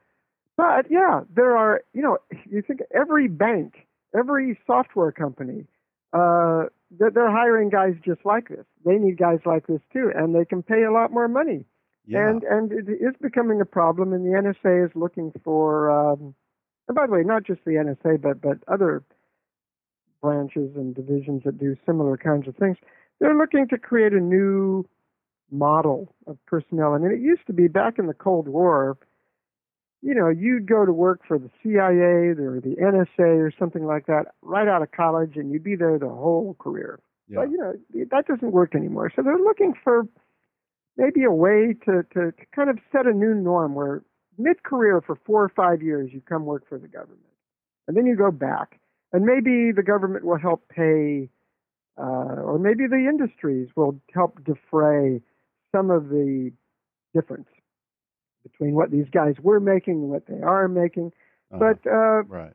[0.58, 2.18] But yeah, there are, you know,
[2.50, 5.66] you think every bank, every software company,
[6.14, 8.66] uh, they're hiring guys just like this.
[8.86, 11.66] They need guys like this too, and they can pay a lot more money.
[12.08, 12.30] Yeah.
[12.30, 15.90] And and it is becoming a problem, and the NSA is looking for.
[15.90, 16.36] Um,
[16.88, 19.04] and by the way, not just the NSA, but but other
[20.22, 22.78] branches and divisions that do similar kinds of things.
[23.20, 24.86] They're looking to create a new
[25.52, 26.94] model of personnel.
[26.94, 28.98] I mean, it used to be back in the Cold War.
[30.02, 34.06] You know, you'd go to work for the CIA or the NSA or something like
[34.08, 37.00] that right out of college, and you'd be there the whole career.
[37.28, 37.40] yeah.
[37.40, 37.74] But you know
[38.12, 39.12] that doesn't work anymore.
[39.16, 40.04] So they're looking for
[40.98, 44.04] maybe a way to, to, to kind of set a new norm where
[44.38, 47.22] mid-career for four or five years you come work for the government,
[47.88, 48.80] and then you go back,
[49.14, 51.30] and maybe the government will help pay,
[51.98, 55.22] uh, or maybe the industries will help defray
[55.74, 56.52] some of the
[57.14, 57.48] difference
[58.44, 61.12] between what these guys were making and what they are making.
[61.52, 61.74] Uh-huh.
[61.74, 62.54] But uh, right.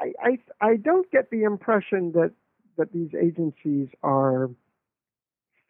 [0.00, 2.32] I, I I don't get the impression that
[2.76, 4.50] that these agencies are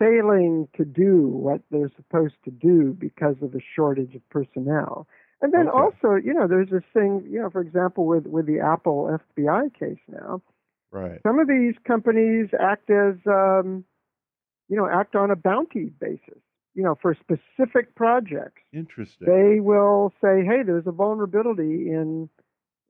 [0.02, 5.06] failing to do what they're supposed to do because of the shortage of personnel.
[5.40, 5.70] And then Okay.
[5.70, 9.72] also, you know, there's this thing, you know, for example, with with the Apple FBI
[9.78, 10.42] case now,
[10.90, 11.20] Right.
[11.26, 13.84] some of these companies act as, um,
[14.68, 16.42] you know, act on a bounty basis.
[16.74, 19.26] You know, for specific projects Interesting.
[19.26, 22.30] they will say, "Hey, there's a vulnerability in,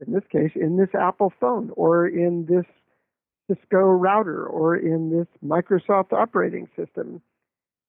[0.07, 2.66] in this case, in this Apple phone, or in this
[3.54, 7.20] Cisco router, or in this Microsoft operating system."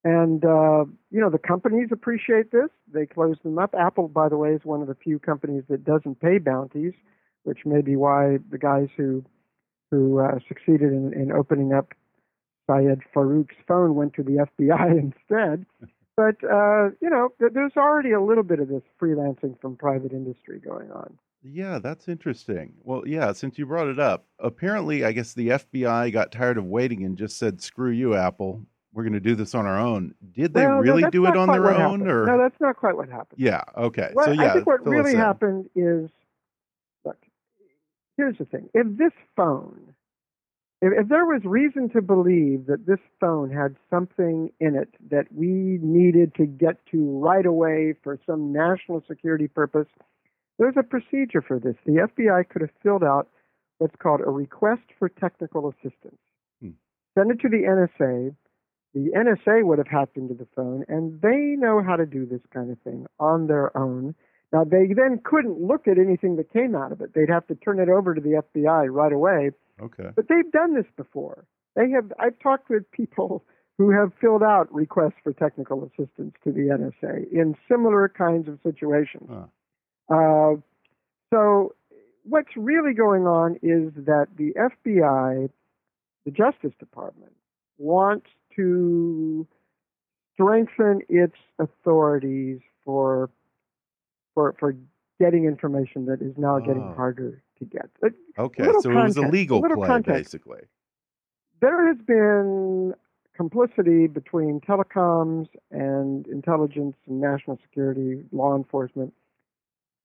[0.04, 2.70] And uh, you know, the companies appreciate this.
[2.94, 3.74] They close them up.
[3.78, 6.94] Apple, by the way, is one of the few companies that doesn't pay bounties,
[7.44, 9.24] which may be why the guys who
[9.92, 11.94] who uh, succeeded in, in opening up
[12.68, 14.92] Syed Farook's phone went to the FBI
[15.30, 15.66] instead.
[16.18, 20.60] But uh, you know, there's already a little bit of this freelancing from private industry
[20.60, 21.18] going on.
[21.44, 22.74] Yeah, that's interesting.
[22.84, 26.66] Well, yeah, since you brought it up, apparently, I guess the FBI got tired of
[26.66, 28.66] waiting and just said, "Screw you, Apple.
[28.94, 31.36] We're going to do this on our own." Did they Well, really that's do it
[31.36, 32.08] on their own, happened.
[32.10, 32.38] or no?
[32.38, 33.40] That's not quite what happened.
[33.40, 33.62] yeah?
[33.76, 36.10] Okay, Well, so yeah, I think what really happened is,
[37.04, 37.18] look,
[38.16, 39.94] here's the thing: if this phone,
[40.82, 45.28] if, if there was reason to believe that this phone had something in it that
[45.34, 49.88] we needed to get to right away for some national security purpose,
[50.60, 51.76] there's a procedure for this.
[51.86, 53.30] The FBI could have filled out
[53.78, 56.20] what's called a request for technical assistance.
[56.62, 56.72] Hmm.
[57.18, 58.36] Send it to the NSA.
[58.94, 62.42] The NSA would have hacked into the phone, and they know how to do this
[62.54, 64.14] kind of thing on their own.
[64.52, 67.16] Now, they then couldn't look at anything that came out of it.
[67.16, 69.50] They'd have to turn it over to the FBI right away.
[69.82, 70.10] Okay.
[70.16, 71.46] But they've done this before.
[71.76, 72.14] They have.
[72.20, 73.44] I've talked with people
[73.80, 78.60] who have filled out requests for technical assistance to the NSA in similar kinds of
[78.62, 79.28] situations.
[79.28, 79.46] Huh.
[80.10, 80.56] Uh,
[81.34, 81.74] so,
[82.24, 85.50] what's really going on is that the FBI,
[86.26, 87.34] the Justice Department,
[87.78, 89.48] wants to
[90.34, 93.30] strengthen its authorities for
[94.34, 94.76] for for
[95.20, 96.94] getting information that is now getting Oh.
[96.94, 97.90] harder to get.
[98.38, 100.20] Okay, so it was a legal little play, context.
[100.34, 100.62] basically.
[101.62, 102.94] there has been
[103.36, 109.14] complicity between telecoms and intelligence and national security, law enforcement,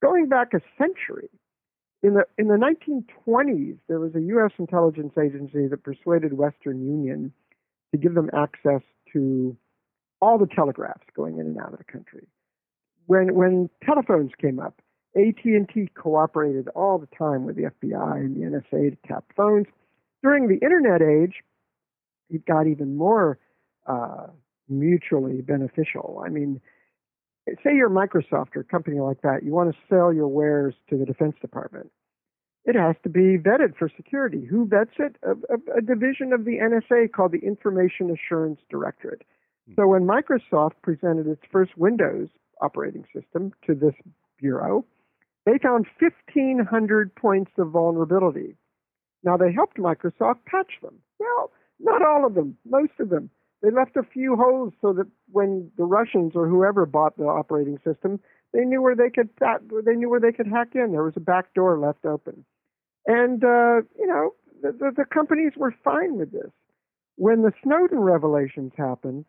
[0.03, 1.29] going back a century.
[2.03, 4.53] In the in the 1920s, there was a U.S.
[4.59, 7.33] intelligence agency that persuaded Western Union
[7.91, 8.83] to give them access
[9.13, 9.57] to
[10.21, 12.27] all the telegraphs going in and out of the country.
[13.07, 14.81] When when telephones came up,
[15.17, 19.67] AT&T cooperated all the time with the FBI and the NSA to tap phones.
[20.23, 21.43] During the internet age,
[22.31, 23.39] it got even more
[23.87, 24.27] uh,
[24.69, 26.23] mutually beneficial.
[26.25, 26.61] I mean,
[27.63, 30.97] say you're Microsoft or a company like that, you want to sell your wares to
[30.97, 31.91] the Defense Department.
[32.65, 34.45] It has to be vetted for security.
[34.45, 35.17] Who vets it?
[35.23, 39.23] A, a, a division of the NSA called the Information Assurance Directorate.
[39.69, 39.75] Hmm.
[39.77, 42.29] So when Microsoft presented its first Windows
[42.61, 43.95] operating system to this
[44.39, 44.85] bureau,
[45.47, 48.57] they found 1,500 points of vulnerability.
[49.23, 50.97] Now they helped Microsoft patch them.
[51.19, 53.31] Well, not all of them, most of them.
[53.63, 57.79] They left a few holes so that when the Russians or whoever bought the operating
[57.85, 58.21] system,
[58.53, 59.29] they knew where they could
[59.85, 60.93] they knew where they could hack in.
[60.93, 62.45] There was a back door left open,
[63.07, 66.51] and uh, you know the, the, the companies were fine with this.
[67.17, 69.25] When the Snowden revelations happened,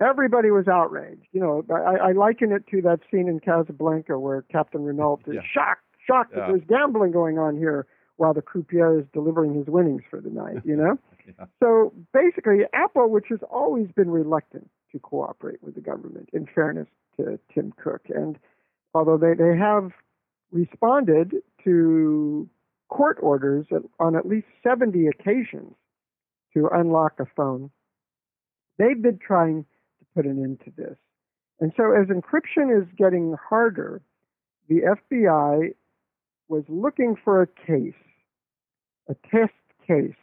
[0.00, 1.26] everybody was outraged.
[1.32, 5.34] You know, I, I liken it to that scene in Casablanca where Captain Renault is
[5.34, 5.40] Yeah.
[5.52, 6.46] shocked, shocked Yeah.
[6.46, 7.86] that there's gambling going on here
[8.16, 10.62] while the croupier is delivering his winnings for the night.
[10.64, 10.98] You know.
[11.62, 16.88] So basically, Apple, which has always been reluctant to cooperate with the government, in fairness
[17.16, 18.38] to Tim Cook, and
[18.94, 19.90] although they, they have
[20.50, 22.48] responded to
[22.88, 23.66] court orders
[24.00, 25.74] on at least 70 occasions
[26.54, 27.70] to unlock a phone,
[28.78, 29.64] they've been trying
[29.98, 30.96] to put an end to this.
[31.60, 34.00] And so, as encryption is getting harder,
[34.68, 35.74] the FBI
[36.48, 37.94] was looking for a case,
[39.08, 39.52] a test
[39.86, 40.14] case,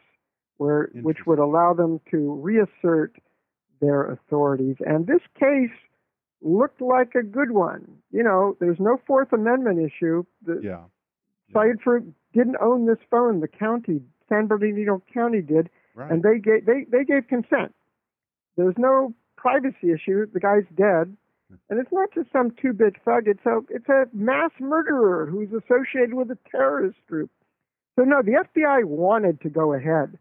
[0.58, 3.16] where which would allow them to reassert
[3.80, 4.76] their authorities.
[4.80, 5.70] And this case
[6.42, 7.98] looked like a good one.
[8.10, 10.24] You know, there's no Fourth Amendment issue.
[10.42, 10.84] The Yeah.
[11.52, 13.40] Syed Farook didn't own this phone.
[13.40, 16.10] The county, San Bernardino County, did, Right.
[16.10, 17.74] and they gave they they gave consent.
[18.56, 20.26] There's no privacy issue.
[20.26, 21.16] The guy's dead,
[21.48, 21.56] hmm.
[21.70, 23.28] and it's not just some two-bit thug.
[23.28, 27.30] It's a it's a mass murderer who's associated with a terrorist group.
[27.94, 30.18] So no, the FBI wanted to go ahead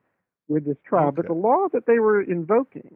[0.48, 2.96] with this trial, but the law that they were invoking,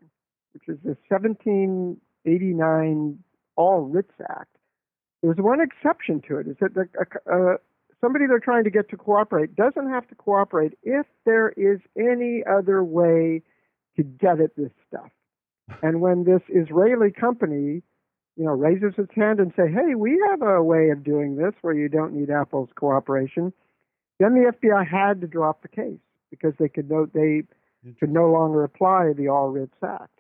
[0.54, 3.20] which is the 1789
[3.56, 4.56] All Writs Act,
[5.22, 6.47] there's one exception to it.
[6.47, 6.88] Is that the,
[7.32, 7.58] uh,
[8.02, 12.43] somebody they're trying to get to cooperate doesn't have to cooperate if there is any
[12.50, 13.41] other way
[13.97, 15.10] to get at this stuff.
[15.84, 17.84] And when this Israeli company,
[18.36, 21.54] you know, raises its hand and say, "Hey, we have a way of doing this
[21.62, 23.54] where you don't need Apple's cooperation,"
[24.20, 27.43] then the FBI had to drop the case because they could no they
[27.99, 30.19] could no longer apply the All Writs Act.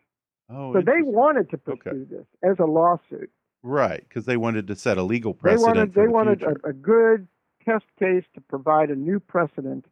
[0.49, 1.91] Oh, so they wanted to Okay.
[1.91, 3.29] pursue this as a lawsuit.
[3.63, 5.65] right because they wanted to set a legal precedent.
[5.75, 7.27] They wanted they the wanted a, a good
[7.63, 9.85] test case to provide a new precedent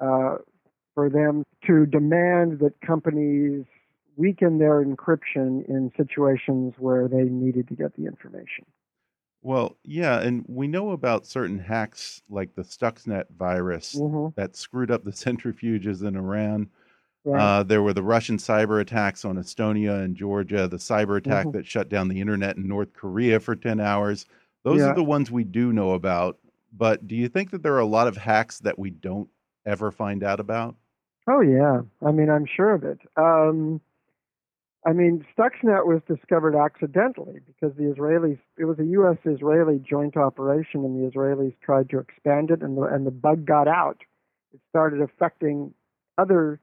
[0.00, 0.36] uh,
[0.94, 3.64] for them to demand that companies
[4.16, 8.64] weaken their encryption in situations where they needed to get the information.
[9.42, 14.34] Well, yeah, and we know about certain hacks like the Stuxnet virus Mhm.
[14.34, 16.70] that screwed up the centrifuges in Iran.
[17.24, 17.40] Right.
[17.40, 21.52] Uh, there were the Russian cyber attacks on Estonia and Georgia, the cyber attack Mhm.
[21.52, 24.26] that shut down the internet in North Korea for 10 hours.
[24.64, 24.88] Those Yeah.
[24.88, 26.38] are the ones we do know about.
[26.72, 29.28] But do you think that there are a lot of hacks that we don't
[29.66, 30.76] ever find out about?
[31.26, 32.98] Oh yeah, I mean I'm sure of it.
[33.16, 33.80] Um,
[34.86, 38.38] I mean Stuxnet was discovered accidentally because the Israelis.
[38.58, 42.82] It was a U.S.-Israeli joint operation, and the Israelis tried to expand it, and the
[42.82, 43.98] and the bug got out.
[44.54, 45.74] It started affecting
[46.16, 46.60] other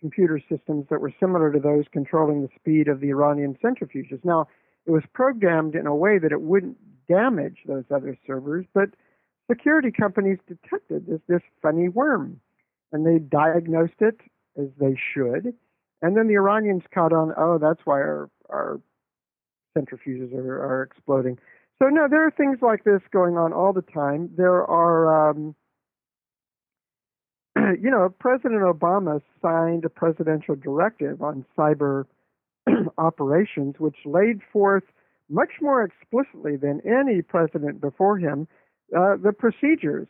[0.00, 4.22] computer systems that were similar to those controlling the speed of the Iranian centrifuges.
[4.24, 4.46] Now
[4.86, 6.76] it was programmed in a way that it wouldn't
[7.08, 8.90] damage those other servers, but
[9.50, 12.40] security companies detected this this funny worm
[12.92, 14.20] and they diagnosed it
[14.56, 15.54] as they should.
[16.04, 18.78] And then the Iranians caught on, oh, that's why our, our
[19.74, 21.38] centrifuges are, are exploding.
[21.78, 24.28] So, no, there are things like this going on all the time.
[24.36, 25.54] There are, um,
[27.56, 32.04] you know, President Obama signed a presidential directive on cyber
[32.98, 34.84] operations, which laid forth
[35.30, 38.46] much more explicitly than any president before him
[38.94, 40.08] uh, the procedures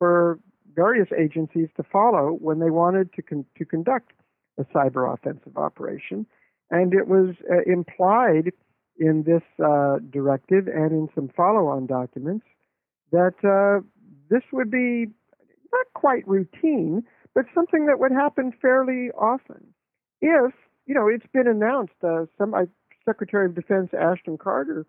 [0.00, 0.40] for
[0.74, 4.10] various agencies to follow when they wanted to con- to conduct
[4.58, 6.26] a cyber offensive operation,
[6.70, 8.52] and it was uh, implied
[8.98, 12.44] in this uh, directive and in some follow-on documents
[13.12, 13.84] that uh,
[14.28, 15.06] this would be
[15.72, 17.02] not quite routine,
[17.34, 19.66] but something that would happen fairly often.
[20.20, 20.52] If
[20.86, 21.94] you know, it's been announced.
[22.02, 22.54] Uh, some
[23.04, 24.86] Secretary of Defense Ashton Carter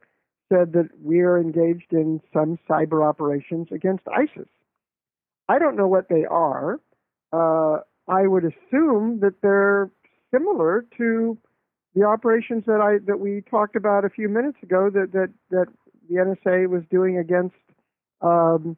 [0.51, 4.49] said that we are engaged in some cyber operations against ISIS.
[5.47, 6.79] I don't know what they are.
[7.31, 7.81] Uh,
[8.11, 9.89] I would assume that they're
[10.31, 11.37] similar to
[11.95, 15.67] the operations that I that we talked about a few minutes ago that that that
[16.09, 17.55] the NSA was doing against
[18.21, 18.75] um,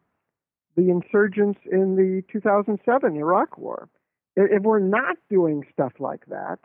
[0.76, 3.90] the insurgents in the 2007 Iraq War.
[4.36, 6.60] If we're not doing stuff like that,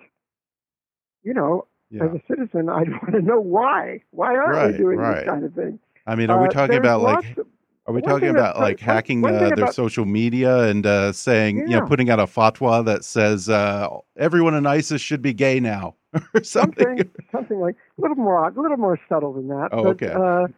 [1.22, 2.04] you know, yeah.
[2.04, 4.02] as a citizen, I'd want to know why.
[4.10, 5.16] Why aren't right, we doing right.
[5.16, 5.78] this kind of thing?
[6.06, 7.38] I mean, are we uh, talking uh, about like?
[7.38, 7.46] Of,
[7.88, 11.64] are we talking about like hacking uh, their about, social media and uh, saying, yeah.
[11.64, 15.58] you know, putting out a fatwa that says uh, everyone in ISIS should be gay
[15.58, 15.94] now,
[16.34, 16.84] or something?
[16.84, 17.10] something?
[17.32, 19.70] Something like a little more, a little more subtle than that.
[19.72, 20.12] Oh, but, okay.
[20.12, 20.48] Uh,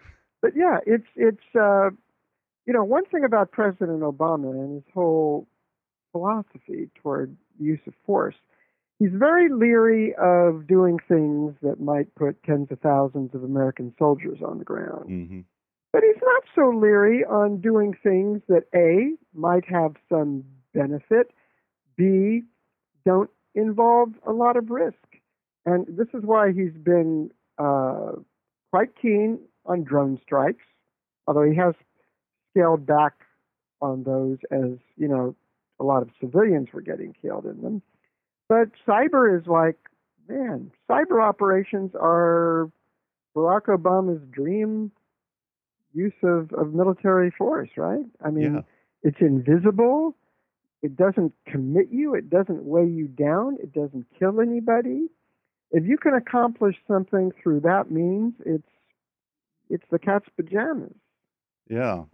[0.43, 5.47] but yeah, it's it's you know one thing about President Obama and his whole
[6.13, 8.35] philosophy toward the use of force
[9.01, 14.39] he's very leery of doing things that might put tens of thousands of American soldiers
[14.47, 15.11] on the ground.
[15.11, 15.41] Mm-hmm.
[15.93, 21.33] But he's not so leery on doing things that A, might have some benefit,
[21.97, 22.43] B,
[23.05, 24.97] don't involve a lot of risk.
[25.67, 28.13] And this is why he's been uh,
[28.71, 30.65] quite keen on drone strikes,
[31.27, 31.75] although he has
[32.51, 33.15] scaled back
[33.83, 35.35] on those as, you know,
[35.81, 37.83] a lot of civilians were getting killed in them.
[38.49, 39.79] But cyber is like,
[40.29, 42.71] man, cyber operations are
[43.35, 44.93] Barack Obama's dream
[45.93, 48.05] use of, of military force, right?
[48.25, 48.61] I mean, yeah.
[49.03, 50.17] it's invisible.
[50.83, 52.15] It doesn't commit you.
[52.15, 53.59] It doesn't weigh you down.
[53.63, 55.09] It doesn't kill anybody.
[55.73, 58.69] If you can accomplish something through that means, it's
[59.69, 60.95] it's the cat's pajamas.
[61.69, 62.05] Yeah.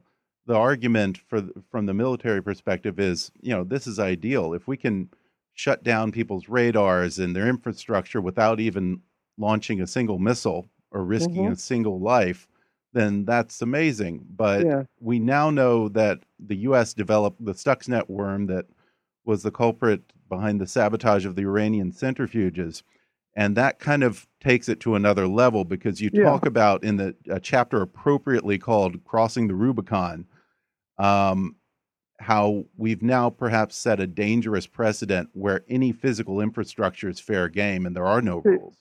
[0.47, 4.53] The argument for from the military perspective is, you know, this is ideal.
[4.53, 5.09] If we can
[5.55, 9.01] shut down people's radars and their infrastructure without even
[9.39, 11.53] launching a single missile or risking mm -hmm.
[11.53, 12.47] a single life,
[12.93, 14.25] then that's amazing.
[14.29, 14.83] But yeah.
[15.01, 16.95] we now know that the U.S.
[16.95, 18.67] developed the Stuxnet worm that
[19.25, 22.83] was the culprit behind the sabotage of the Iranian centrifuges.
[23.35, 26.25] And that kind of takes it to another level because you yeah.
[26.25, 30.27] talk about in the a chapter appropriately called Crossing the Rubicon.
[30.99, 31.57] Um,
[32.19, 37.85] how we've now perhaps set a dangerous precedent where any physical infrastructure is fair game
[37.85, 38.79] and there are no rules.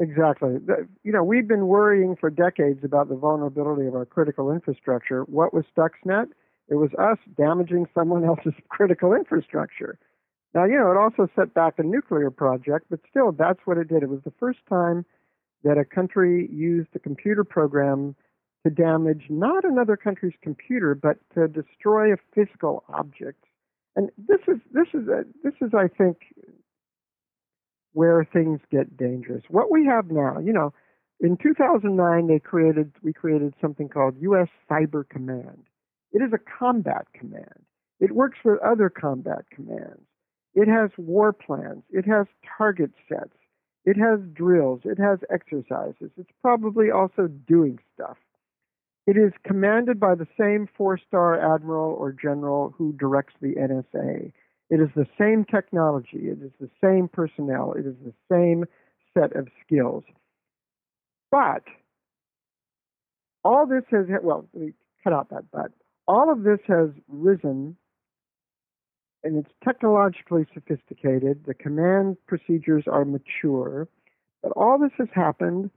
[0.00, 0.56] Exactly.
[1.04, 5.22] You know, we've been worrying for decades about the vulnerability of our critical infrastructure.
[5.22, 6.26] What was Stuxnet?
[6.68, 9.98] It was us damaging someone else's critical infrastructure.
[10.54, 13.88] Now, you know, it also set back a nuclear project, but still, that's what it
[13.88, 14.02] did.
[14.02, 15.04] It was the first time
[15.64, 18.14] that a country used a computer program
[18.64, 23.44] to damage not another country's computer, but to destroy a physical object.
[23.96, 26.18] And this is this is a, this is I think
[27.94, 29.42] where things get dangerous.
[29.48, 30.72] What we have now, you know,
[31.20, 34.48] in 2009 they created we created something called U.S.
[34.70, 35.64] Cyber Command.
[36.12, 37.64] It is a combat command.
[38.00, 40.02] It works with other combat commands.
[40.54, 41.82] It has war plans.
[41.90, 42.26] It has
[42.58, 43.36] target sets.
[43.84, 44.80] It has drills.
[44.84, 46.10] It has exercises.
[46.16, 48.16] It's probably also doing stuff.
[49.06, 54.32] It is commanded by the same four star admiral or general who directs the NSA.
[54.70, 58.64] It is the same technology, it is the same personnel, it is the same
[59.16, 60.04] set of skills.
[61.30, 61.64] But
[63.44, 65.70] all this has, well, let me cut out that but.
[66.06, 67.76] All of this has risen
[69.24, 71.44] and it's technologically sophisticated.
[71.46, 73.88] The command procedures are mature.
[74.42, 75.70] But all this has happened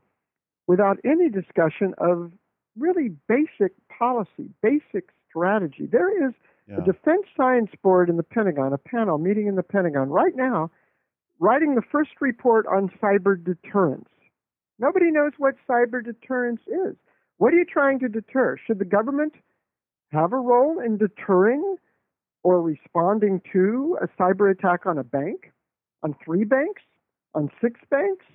[0.67, 2.31] without any discussion of
[2.77, 5.87] really basic policy, basic strategy.
[5.89, 6.33] There is
[6.67, 6.77] yeah.
[6.77, 10.69] a Defense Science Board in the Pentagon, a panel meeting in the Pentagon right now,
[11.39, 14.09] writing the first report on cyber deterrence.
[14.79, 16.95] Nobody knows what cyber deterrence is.
[17.37, 18.57] What are you trying to deter?
[18.65, 19.33] Should the government
[20.11, 21.77] have a role in deterring
[22.43, 25.51] or responding to a cyber attack on a bank,
[26.03, 26.83] on three banks,
[27.33, 28.25] on six banks?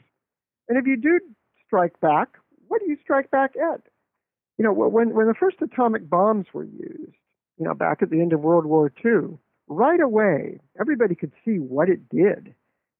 [0.69, 1.21] And if you do
[1.67, 2.29] strike back,
[2.69, 3.83] what do you strike back at?
[4.59, 7.17] you know, when when the first atomic bombs were used,
[7.63, 9.39] you know, back at the end of World War II,
[9.69, 12.53] right away everybody could see what it did.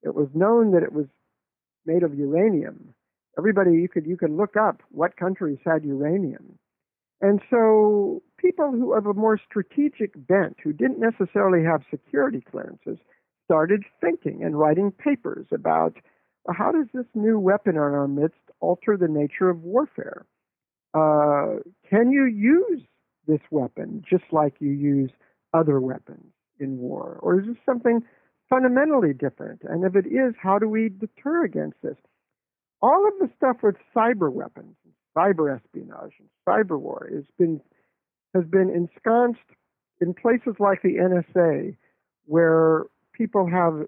[0.05, 1.07] It was known that it was
[1.85, 2.95] made of uranium.
[3.37, 6.61] Everybody you could you could look up what countries had uranium.
[7.21, 12.99] And so people who have a more strategic bent, who didn't necessarily have security clearances,
[13.45, 15.97] started thinking and writing papers about
[16.45, 20.25] well, how does this new weapon in our midst alter the nature of warfare?
[20.95, 21.59] Uh,
[21.91, 22.83] can you use
[23.27, 25.11] this weapon just like you use
[25.55, 27.19] other weapons in war?
[27.23, 28.03] Or is this something
[28.49, 29.63] fundamentally different?
[29.65, 31.97] And if it is, how do we deter against this?
[32.81, 34.75] All of the stuff with cyber weapons,
[35.17, 37.61] cyber espionage, and cyber war has been
[38.35, 39.41] has been ensconced
[40.01, 41.77] in places like the NSA,
[42.25, 43.87] where people have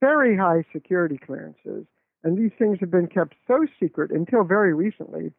[0.00, 1.86] very high security clearances,
[2.24, 5.32] and these things have been kept so secret until very recently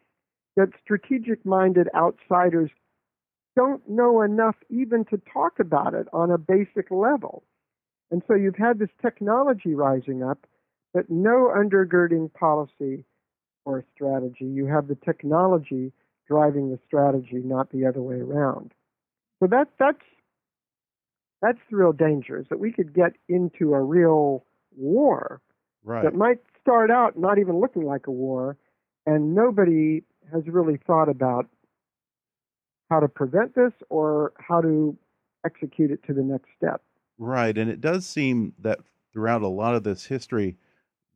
[0.55, 2.71] that strategic minded outsiders
[3.57, 7.43] don't know enough even to talk about it on a basic level.
[8.11, 10.45] And so you've had this technology rising up,
[10.93, 13.03] but no undergirding policy
[13.65, 14.45] or strategy.
[14.45, 15.91] You have the technology
[16.27, 18.73] driving the strategy, not the other way around.
[19.39, 20.05] So that that's
[21.41, 24.45] that's the real danger is that we could get into a real
[24.75, 25.41] war
[25.83, 26.03] Right.
[26.03, 28.57] that might start out not even looking like a war,
[29.05, 30.03] and nobody
[30.33, 31.47] has really thought about
[32.89, 34.97] how to prevent this or how to
[35.45, 36.81] execute it to the next step.
[37.17, 37.57] Right.
[37.57, 38.79] And it does seem that
[39.13, 40.55] throughout a lot of this history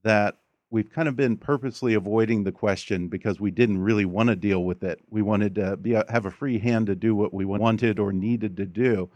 [0.04, 0.38] that
[0.72, 4.64] we've kind of been purposely avoiding the question because we didn't really want to deal
[4.64, 5.00] with it.
[5.10, 8.58] We wanted to be have a free hand to do what we wanted or needed
[8.58, 9.10] to do.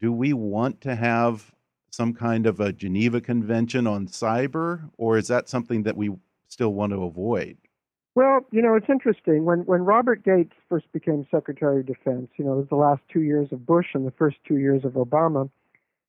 [0.00, 1.52] Do we want to have
[1.90, 6.10] some kind of a Geneva Convention on cyber, or is that something that we
[6.48, 7.56] still want to avoid?
[8.16, 9.44] Well, you know, it's interesting.
[9.44, 13.02] When when Robert Gates first became Secretary of Defense, you know, it was the last
[13.12, 15.50] two years of Bush and the first two years of Obama,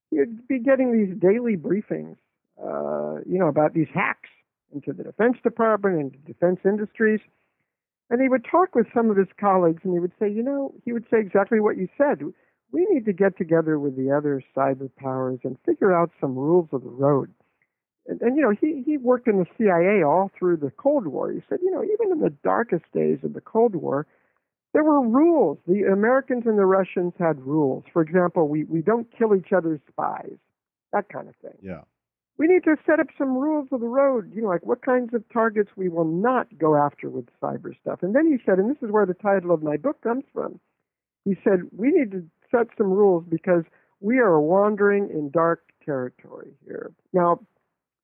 [0.10, 2.16] you'd be getting these daily briefings,
[2.64, 4.30] uh, you know, about these hacks
[4.74, 7.20] into the Defense Department and defense industries.
[8.10, 10.74] And he would talk with some of his colleagues and he would say, you know,
[10.86, 12.22] he would say exactly what you said.
[12.72, 16.70] We need to get together with the other cyber powers and figure out some rules
[16.72, 17.34] of the road.
[18.08, 21.32] And, and you know, he, he worked in the CIA all through the Cold War.
[21.32, 24.08] He said, you know, even in the darkest days of the Cold War,
[24.74, 25.58] there were rules.
[25.68, 27.84] The Americans and the Russians had rules.
[27.92, 30.38] For example, we, we don't kill each other's spies,
[30.94, 31.58] that kind of thing.
[31.62, 31.82] Yeah.
[32.38, 35.14] We need to set up some rules of the road, you know, like what kinds
[35.16, 38.04] of targets we will not go after with cyber stuff.
[38.04, 40.60] And then he said, and this is where the title of my book comes from,
[41.26, 43.64] he said, we need to set some rules because
[44.00, 46.92] we are wandering in dark territory here.
[47.12, 47.40] Now,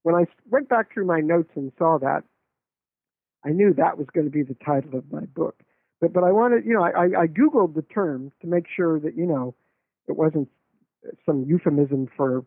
[0.04, 2.24] when I went back through my notes and saw that,
[3.46, 5.62] I knew that was going to be the title of my book.
[6.00, 9.16] But but I wanted, you know, I, I googled the term to make sure that
[9.16, 9.56] you know
[10.08, 10.50] it wasn't
[11.26, 12.46] some euphemism for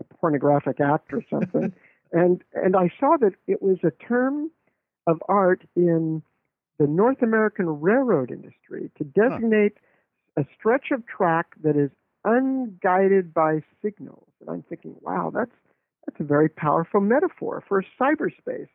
[0.00, 1.72] a pornographic act or something,
[2.12, 4.50] and and I saw that it was a term
[5.06, 6.22] of art in
[6.78, 9.74] the North American railroad industry to designate
[10.36, 11.90] a stretch of track that is
[12.24, 14.28] unguided by signals.
[14.40, 15.54] And I'm thinking, wow, that's
[16.06, 18.68] that's a very powerful metaphor for cyberspace.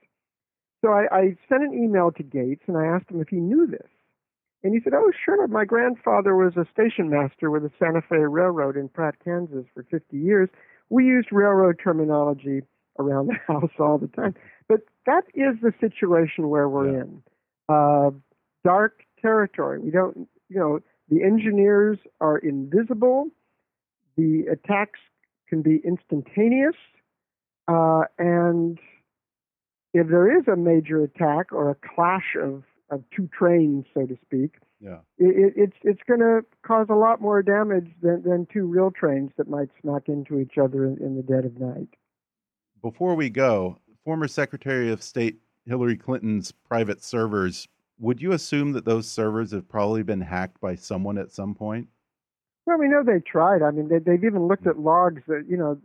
[0.84, 3.68] So I, I sent an email to Gates and I asked him if he knew
[3.68, 3.88] this.
[4.64, 5.48] And he said, Oh, sure.
[5.48, 9.84] My grandfather was a station master with the Santa Fe Railroad in Pratt, Kansas for
[9.90, 10.50] 50 years.
[10.90, 12.62] We used railroad terminology
[13.00, 14.34] around the house all the time.
[14.68, 17.02] But that is the situation where we're Yeah.
[17.02, 17.24] in.
[17.70, 18.12] Uh,
[18.64, 19.80] dark territory.
[19.80, 23.30] We don't, you know, the engineers are invisible.
[24.16, 25.00] The attacks
[25.48, 26.76] can be instantaneous.
[27.68, 28.80] Uh, and
[29.94, 34.18] if there is a major attack or a clash of, of two trains, so to
[34.26, 35.00] speak, Yeah.
[35.18, 38.92] it, it, it's it's going to cause a lot more damage than, than two real
[38.92, 41.90] trains that might smack into each other in, in the dead of night.
[42.82, 47.68] Before we go, former Secretary of State Hillary Clinton's private servers,
[48.00, 51.88] would you assume that those servers have probably been hacked by someone at some point?
[52.66, 53.62] Well, we know they tried.
[53.64, 55.80] I mean, they, they've even looked at logs that you know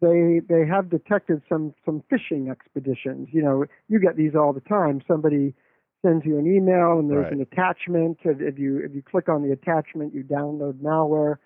[0.00, 3.28] they they have detected some some phishing expeditions.
[3.32, 5.00] You know, you get these all the time.
[5.06, 5.54] Somebody
[6.02, 7.32] sends you an email and there's Right.
[7.32, 8.18] an attachment.
[8.24, 11.36] If if you if you click on the attachment, you download malware.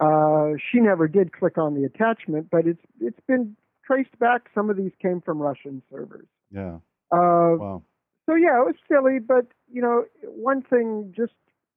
[0.00, 3.54] Uh, she never did click on the attachment, but it's it's been
[3.84, 4.48] traced back.
[4.54, 6.26] Some of these came from Russian servers.
[6.50, 6.78] Yeah.
[7.12, 7.82] Uh, Wow.
[8.26, 11.32] so yeah, it was silly, but you know, one thing just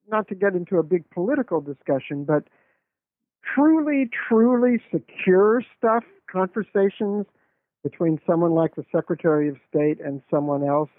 [0.09, 2.43] not to get into a big political discussion, but
[3.43, 7.25] truly, truly secure stuff, conversations
[7.83, 10.89] between someone like the Secretary of State and someone else,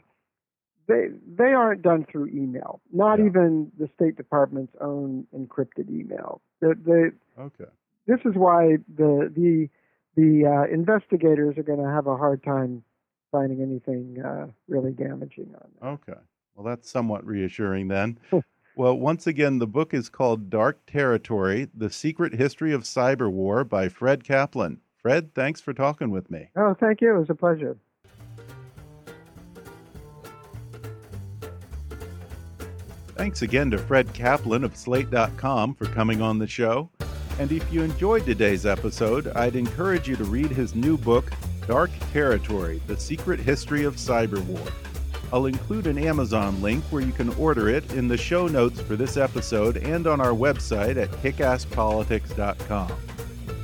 [0.87, 2.81] they they aren't done through email.
[2.93, 3.27] Not Yeah.
[3.27, 6.43] even the State Department's own encrypted email.
[6.61, 7.71] The, the, Okay.
[8.07, 9.69] this is why the the
[10.17, 12.85] the uh, investigators are going to have a hard time
[13.33, 15.99] finding anything uh, really damaging on them.
[16.09, 16.21] Okay.
[16.55, 18.19] Well, that's somewhat reassuring then.
[18.77, 23.65] well, once again, the book is called Dark Territory The Secret History of Cyber War
[23.65, 24.81] by Fred Kaplan.
[24.97, 26.49] Fred, thanks for talking with me.
[26.57, 27.15] Oh, thank you.
[27.15, 27.77] It was a pleasure.
[33.17, 36.91] Thanks again to Fred Kaplan of Slate.com for coming on the show.
[37.39, 41.31] And if you enjoyed today's episode, I'd encourage you to read his new book,
[41.69, 44.67] Dark Territory The Secret History of Cyber War.
[45.35, 48.95] I'll include an Amazon link where you can order it in the show notes for
[48.95, 52.93] this episode and on our website at kickasspolitics.com.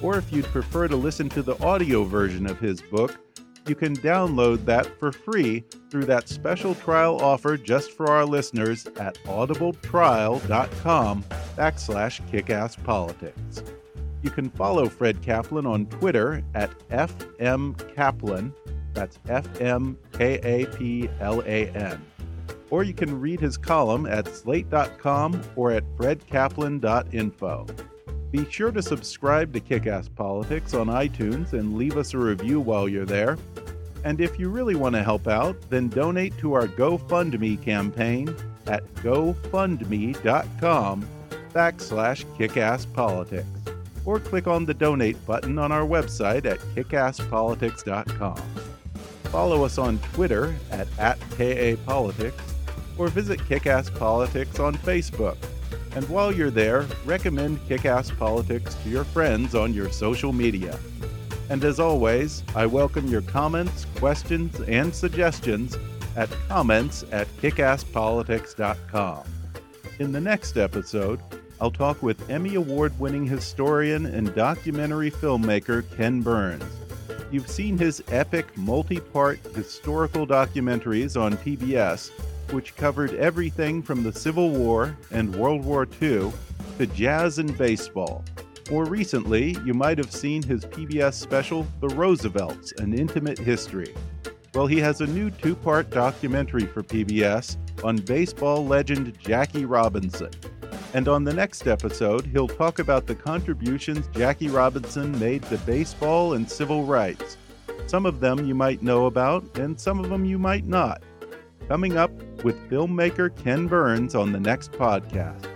[0.03, 3.21] Or if you'd prefer to listen to the audio version of his book,
[3.68, 5.62] you can download that for free
[5.93, 11.23] through that special trial offer just for our listeners at audibletrial.com
[11.57, 13.62] backslash kickasspolitics.
[14.23, 18.53] You can follow Fred Kaplan on Twitter at fmkaplan,
[18.95, 20.03] that's F-M-K-A-P-L-A-N.
[22.70, 27.66] Or you can read his column at slate.com or at fredkaplan.info.
[28.30, 32.88] Be sure to subscribe to Kickass Politics on iTunes and leave us a review while
[32.88, 33.36] you're there.
[34.05, 38.34] And if you really want to help out, then donate to our GoFundMe campaign
[38.66, 40.14] at gofundme.com
[41.53, 43.45] backslash kickasspolitics.
[44.07, 48.41] Or click on the donate button on our website at kickasspolitics.com.
[49.31, 52.41] Follow us on Twitter at, at KAPolitics
[52.99, 55.37] or visit Kickass Politics on Facebook.
[55.95, 60.78] And while you're there, recommend Kickass Politics to your friends on your social media.
[61.49, 65.76] And as always, I welcome your comments, questions, and suggestions
[66.16, 69.24] at comments at kickasspolitics.com.
[69.99, 71.20] In the next episode,
[71.61, 76.80] I'll talk with Emmy Award winning historian and documentary filmmaker Ken Burns.
[77.31, 82.11] You've seen his epic multi part historical documentaries on PBS
[82.53, 86.33] which covered everything from the Civil War and World War II
[86.78, 88.24] to jazz and baseball.
[88.70, 93.95] More recently, you might have seen his PBS special, The Roosevelts An Intimate History.
[94.55, 100.31] Well, he has a new two part documentary for PBS on baseball legend Jackie Robinson.
[100.93, 106.34] And on the next episode, he'll talk about the contributions Jackie Robinson made to baseball
[106.34, 107.36] and civil rights.
[107.86, 111.03] Some of them you might know about, and some of them you might not
[111.70, 112.11] coming up
[112.43, 115.47] with filmmaker Ken Burns on the next podcast.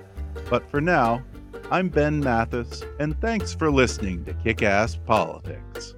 [0.49, 1.24] But for now,
[1.72, 5.94] I'm Ben Mathis, and thanks for listening to Kick Ass Politics.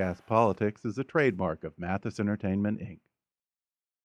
[0.00, 3.00] Ass Politics is a trademark of Mathis Entertainment, Inc.